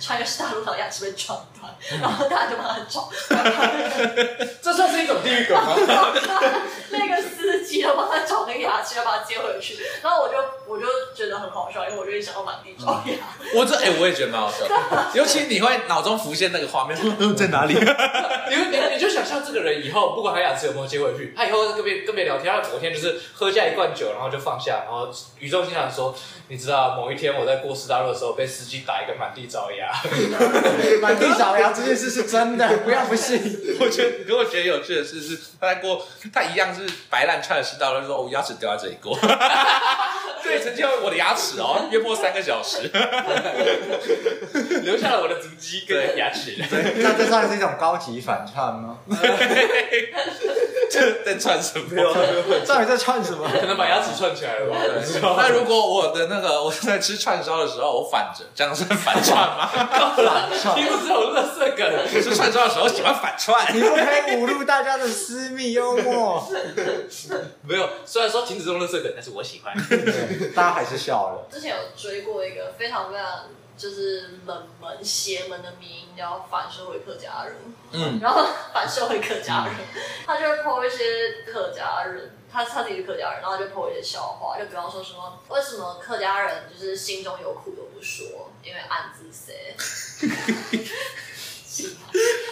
[0.01, 1.71] 穿越师大路，然后牙齿被撞断，
[2.01, 3.07] 然后大家就帮他找。
[4.61, 5.75] 这算是一种地狱梗吗？
[6.89, 7.67] 那个司机。
[7.67, 9.77] 机都帮他找那个牙齿，要把他接回去。
[10.01, 10.35] 然后我就
[10.65, 13.17] 我就觉得很好笑，因为我就一想到满地找牙。
[13.53, 14.65] 我这哎，我也觉得蛮好笑，
[15.13, 16.97] 尤其你会脑中浮现那个画面，
[17.35, 17.73] 在哪里？
[18.49, 25.09] 你你你就想象这个人以后不管他牙齿有没有接回去，他以后跟别跟别人聊天，他某天就是喝下一罐酒，然后就放下，然后
[25.39, 26.15] 语重心长说
[26.47, 29.91] ：“你知道某一天我在过四大路的时候，被司机打一个满地找牙。
[31.01, 33.37] ”满地找牙这件事是真的，不要不信。
[33.79, 39.17] 我觉得，给我觉得有趣的事是，他在过，他一样是白烂串的四大路，说我牙齿掉在这里过。
[40.47, 42.89] 对，曾经我的牙齿哦，约莫三个小时，
[44.83, 46.55] 留下了我的足迹跟牙齿。
[46.97, 48.99] 那这算是一种高级反串吗？
[50.89, 51.85] 这在串什么？
[52.65, 53.45] 到底在串什么？
[53.59, 54.77] 可能把牙齿串起来了吧。
[55.37, 59.67] 那如果我的那个我在吃串烧的时候，我反着，这样算反串吗？
[60.15, 61.85] 反串，你不是有乐色梗？
[62.09, 66.41] 吃串烧的时候喜欢反串，你不可以侮辱大家的私密幽默。
[67.63, 69.75] 没有，虽然说停止用乐色梗，但是我喜欢。
[70.55, 71.47] 大家还是笑了。
[71.51, 73.45] 之前有追过一个非常非常
[73.77, 77.55] 就是冷门邪门的迷因，叫反社会客家人。
[77.91, 89.75] 嗯，然后反社会客家人，嗯、他就会 po 一些客家人，他他自己是客家人，然后就 po 一些笑话，就比方说什么为什么客家人就是心中有苦都不说，因为暗自 say。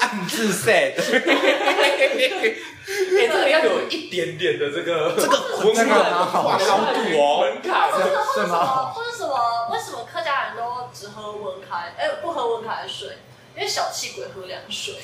[0.02, 0.94] 暗自 say。
[2.86, 5.36] 哎，这个要有一点点的这个这个
[5.74, 8.92] 门槛高度哦，门槛是吗？
[8.94, 9.70] 或者什么？
[9.72, 11.94] 为什么客家人都只喝温开？
[11.98, 13.18] 哎，不喝温开水，
[13.56, 14.96] 因为小气鬼喝凉水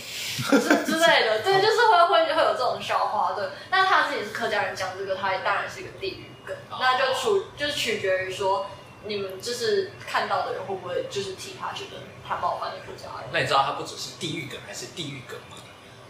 [0.60, 1.42] 之之类的。
[1.42, 3.34] 对，就是会会会有这种笑话。
[3.34, 6.56] 对，那他自己是客家人讲这个，他当然是一个地狱梗。
[6.80, 8.68] 那就取就是取决于说，
[9.06, 11.98] 你们就是看到的人会不会就是替他觉得
[12.28, 13.30] 他冒犯了客家人？
[13.32, 15.58] 那你知道他不只是地狱梗，还是地狱梗吗？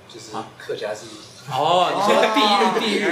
[0.08, 1.06] 就是客家是。
[1.50, 3.06] 哦，你说地狱地狱，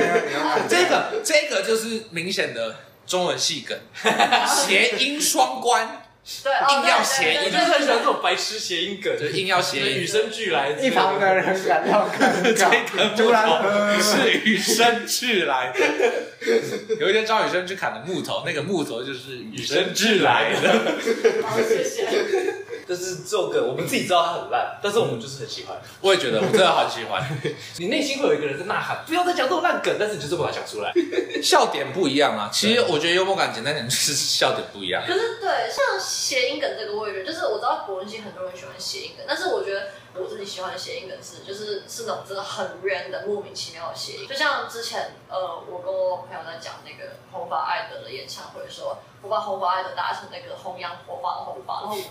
[0.69, 2.75] 这个这个就是明显的
[3.07, 3.77] 中文系梗，
[4.45, 6.03] 谐音双关，
[6.43, 15.71] 对，硬要谐音，就是很喜欢这种白痴谐音梗，就硬要谐音，与生俱来，一旁的人感到尴尬，突然是与生俱来。
[15.71, 15.80] 的。
[16.99, 20.80] 有一天张雨生去砍的木头，那个木头就是与生俱来的。
[21.43, 22.07] 好，谢谢。
[22.89, 25.77] 但是这首歌我们自己知道它很烂，但是我们就是很喜欢。
[26.01, 27.23] 我也觉得，我真的很喜欢。
[27.77, 30.91] 你内心会有一个人在呐喊，不要再讲这种烂梗，但是你就这么把它讲出来，
[31.43, 32.49] 笑点不一样啊。
[32.51, 35.03] 其实我觉得幽默感简单点就是笑点不一样。
[35.05, 39.89] 可是对，像谐音梗这个，我也觉得，就是我知道国文系很多人喜欢谐音梗，但是我觉得。
[40.22, 52.01] 我自己喜欢的谐音梗是，就是是那种真的很 random 莫名其妙的谐音，就像之前呃，我跟我朋友在讲那个红发艾德的演唱会的时候，我把红发艾德打成那个弘扬佛法的红发，然后我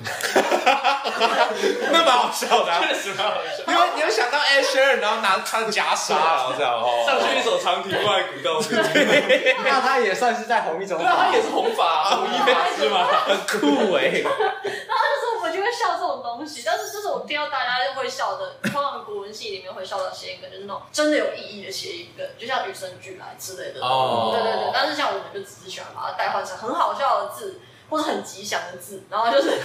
[1.92, 3.64] 那蛮好笑的，确实蛮好笑。
[3.72, 8.60] 因为你有想到 Ed Sheeran 然后拿他的袈裟，然后这样哦，上去一首长亭外古道，
[9.64, 14.22] 那他也算是在红一种，对啊，他也是红发，红衣法师嘛， 很酷哎。
[14.22, 17.78] 然后就是我们就会笑这种东西，但是就是我听到大家。
[17.98, 23.80] 会笑的，通常古文系里面会笑到谐音梗，就是那种真的有意义的谐音梗，就像与生俱来之类的。
[23.80, 24.70] 哦，对对对。
[24.72, 27.60] 但是像我们就只是喜欢把它代换成很好笑的字，
[27.90, 29.58] 或者很吉祥的字，然后就是。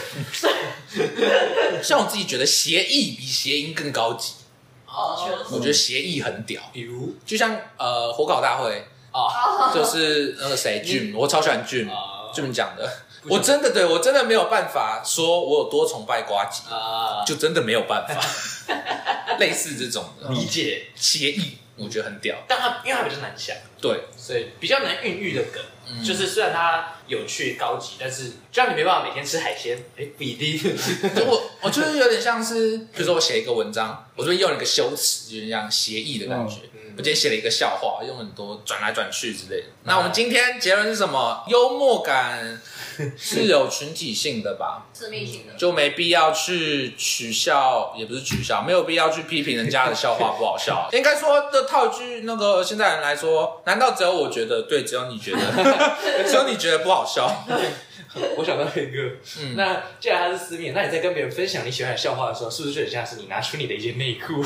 [1.84, 4.34] 像我自己觉得谐意比谐音更高级。
[4.88, 5.54] 哦，确实。
[5.54, 9.30] 我觉得谐意很屌，比如就像呃火烤大会啊，
[9.72, 11.88] 就是那个谁 Jim，我超喜欢 Jim
[12.34, 12.90] Jim 讲的。
[13.28, 18.22] 我真的对我真的没有办法说我有多崇拜瓜吉啊，就真的没有办法。
[19.40, 30.58] 类似这种的理解协议，我觉得很屌，但他因为他比较难想，对，所以比较难孕育的梗，嗯、就是虽然它有趣高级，但是就像你没办法每天吃海鲜， 哎，不一定。
[31.16, 36.56] 就 我我就是有点像是，比如说我写一个文章，我这边用了一个修辞，就是这样谐意的感觉。
[36.64, 39.68] 嗯我今天写了一个笑话，用很多转来转去之类的。
[39.86, 41.44] 那我们今天结论是什么？
[41.48, 42.62] 幽默感
[43.18, 44.86] 是有群体性的吧？
[44.94, 50.88] 致命性的，就没必要去取笑，也不是取笑，没有必要去批评人家的笑话不好笑。
[50.94, 54.84] 应该说，这套一句那个现在人来说，难道只有我觉得对？
[54.84, 55.96] 只有你觉得？
[56.30, 57.46] 只有你觉得不好笑？
[58.38, 59.02] 我想到一个，
[59.40, 64.36] 嗯，那既然他是私密，那你在跟别人分享你喜欢的笑话的时候，是不是就很像是你拿出你的一件内裤？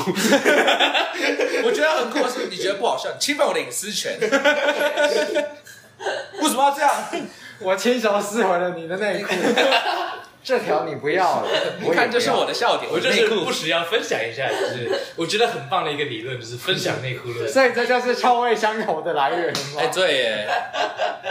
[1.64, 4.18] 我觉得很酷，是你觉得不好笑，你侵犯我的隐私权。
[4.20, 4.28] 为
[6.48, 6.90] 什么要这样？
[7.60, 9.34] 我亲手撕毁了你的内裤。
[10.44, 11.48] 这条你不要了，
[11.80, 17.46] 你看这是我的笑点，我就是不时要分享一下，就是 我觉得很棒的一个理论，就是分享内裤论。
[17.52, 19.52] 所以这就是臭味相投的来源。
[19.76, 20.48] 哎，对耶，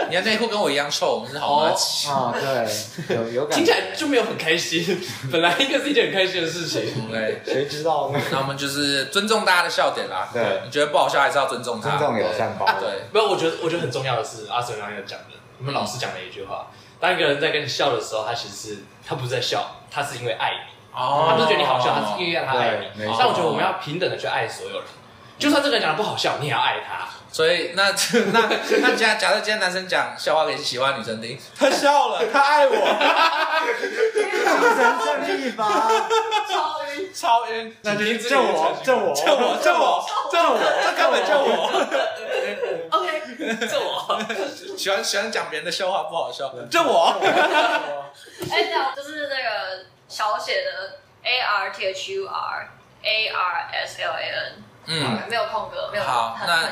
[0.08, 2.34] 你的内裤跟我一样臭，我们是好麻吉啊。
[2.38, 5.00] 对，有有感觉，听起来就没有很开心。
[5.32, 8.20] 本来应该是一件很开心的事情，对，谁知道呢？
[8.30, 10.28] 那我们就是尊重大家的笑点啦。
[10.32, 12.66] 对，你觉得不好笑还是要尊重他，尊重友善包。
[12.78, 16.70] 对，不过我觉得我觉得很重要的是，阿 Sir 刚刚有讲的，我们老师讲的一句话。
[17.00, 23.04] 当一个人在跟你笑的时候，他其实是他不是在笑，他是因为爱你，哦、他不是觉得你好笑，他是因为他爱你。
[23.18, 24.88] 但我觉得我们要平等的去爱所有人，
[25.38, 27.06] 就算这个人讲的不好笑，你也要爱他。
[27.30, 27.90] 所以那
[28.32, 28.48] 那
[28.80, 32.72] 那假假设今天男生讲笑话给喜欢女生听，他笑了，他爱我，
[34.14, 34.26] 精
[34.74, 35.68] 神胜利吧，
[36.50, 41.70] 超晕超晕， 那就叫我叫我叫我叫我叫我，这 根本就我
[42.90, 44.18] ，OK，就我，
[44.76, 52.68] 喜欢喜欢讲别人的笑话不好笑，叫我，哎，这样就是那个小写的 A R T H U R
[53.02, 54.67] A R S L A N。
[54.90, 56.70] 嗯，没有空格，没有好，那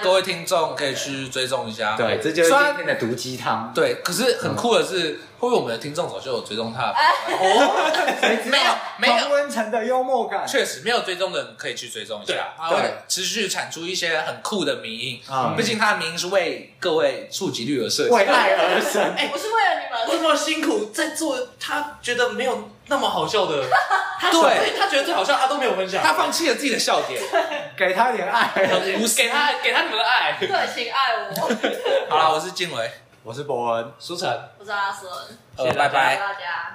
[0.00, 1.96] 各位听众可以去追踪一下。
[1.96, 3.72] 对，这就是今天的毒鸡汤。
[3.74, 6.90] 对，可是很酷的是，会不会我们的听众早就有追踪他？
[6.92, 9.18] 哦，没有，没有。
[9.18, 12.54] 同温层的幽默感，确实没有追踪的人可以去追踪一下。
[12.56, 15.20] 他会，持续产出一些很酷的迷因。
[15.56, 19.02] 毕竟他的迷因是为各位触及率而设计，为爱而生。
[19.16, 23.64] 哎，不是为了你们，这么辛苦在做，他觉得没有那么好笑的。
[24.32, 26.02] 对，他觉得最好笑，他都没有分享。
[26.02, 27.20] 他放弃了自己的笑点，
[27.76, 30.36] 给他点爱，给他给他你们的爱。
[30.38, 31.34] 对，请爱我。
[32.08, 32.90] 好了，我是静伟，
[33.22, 34.28] 我是博文，苏晨，
[34.58, 35.10] 我是阿孙，
[35.58, 36.16] 谢谢拜拜。
[36.16, 36.64] 大家。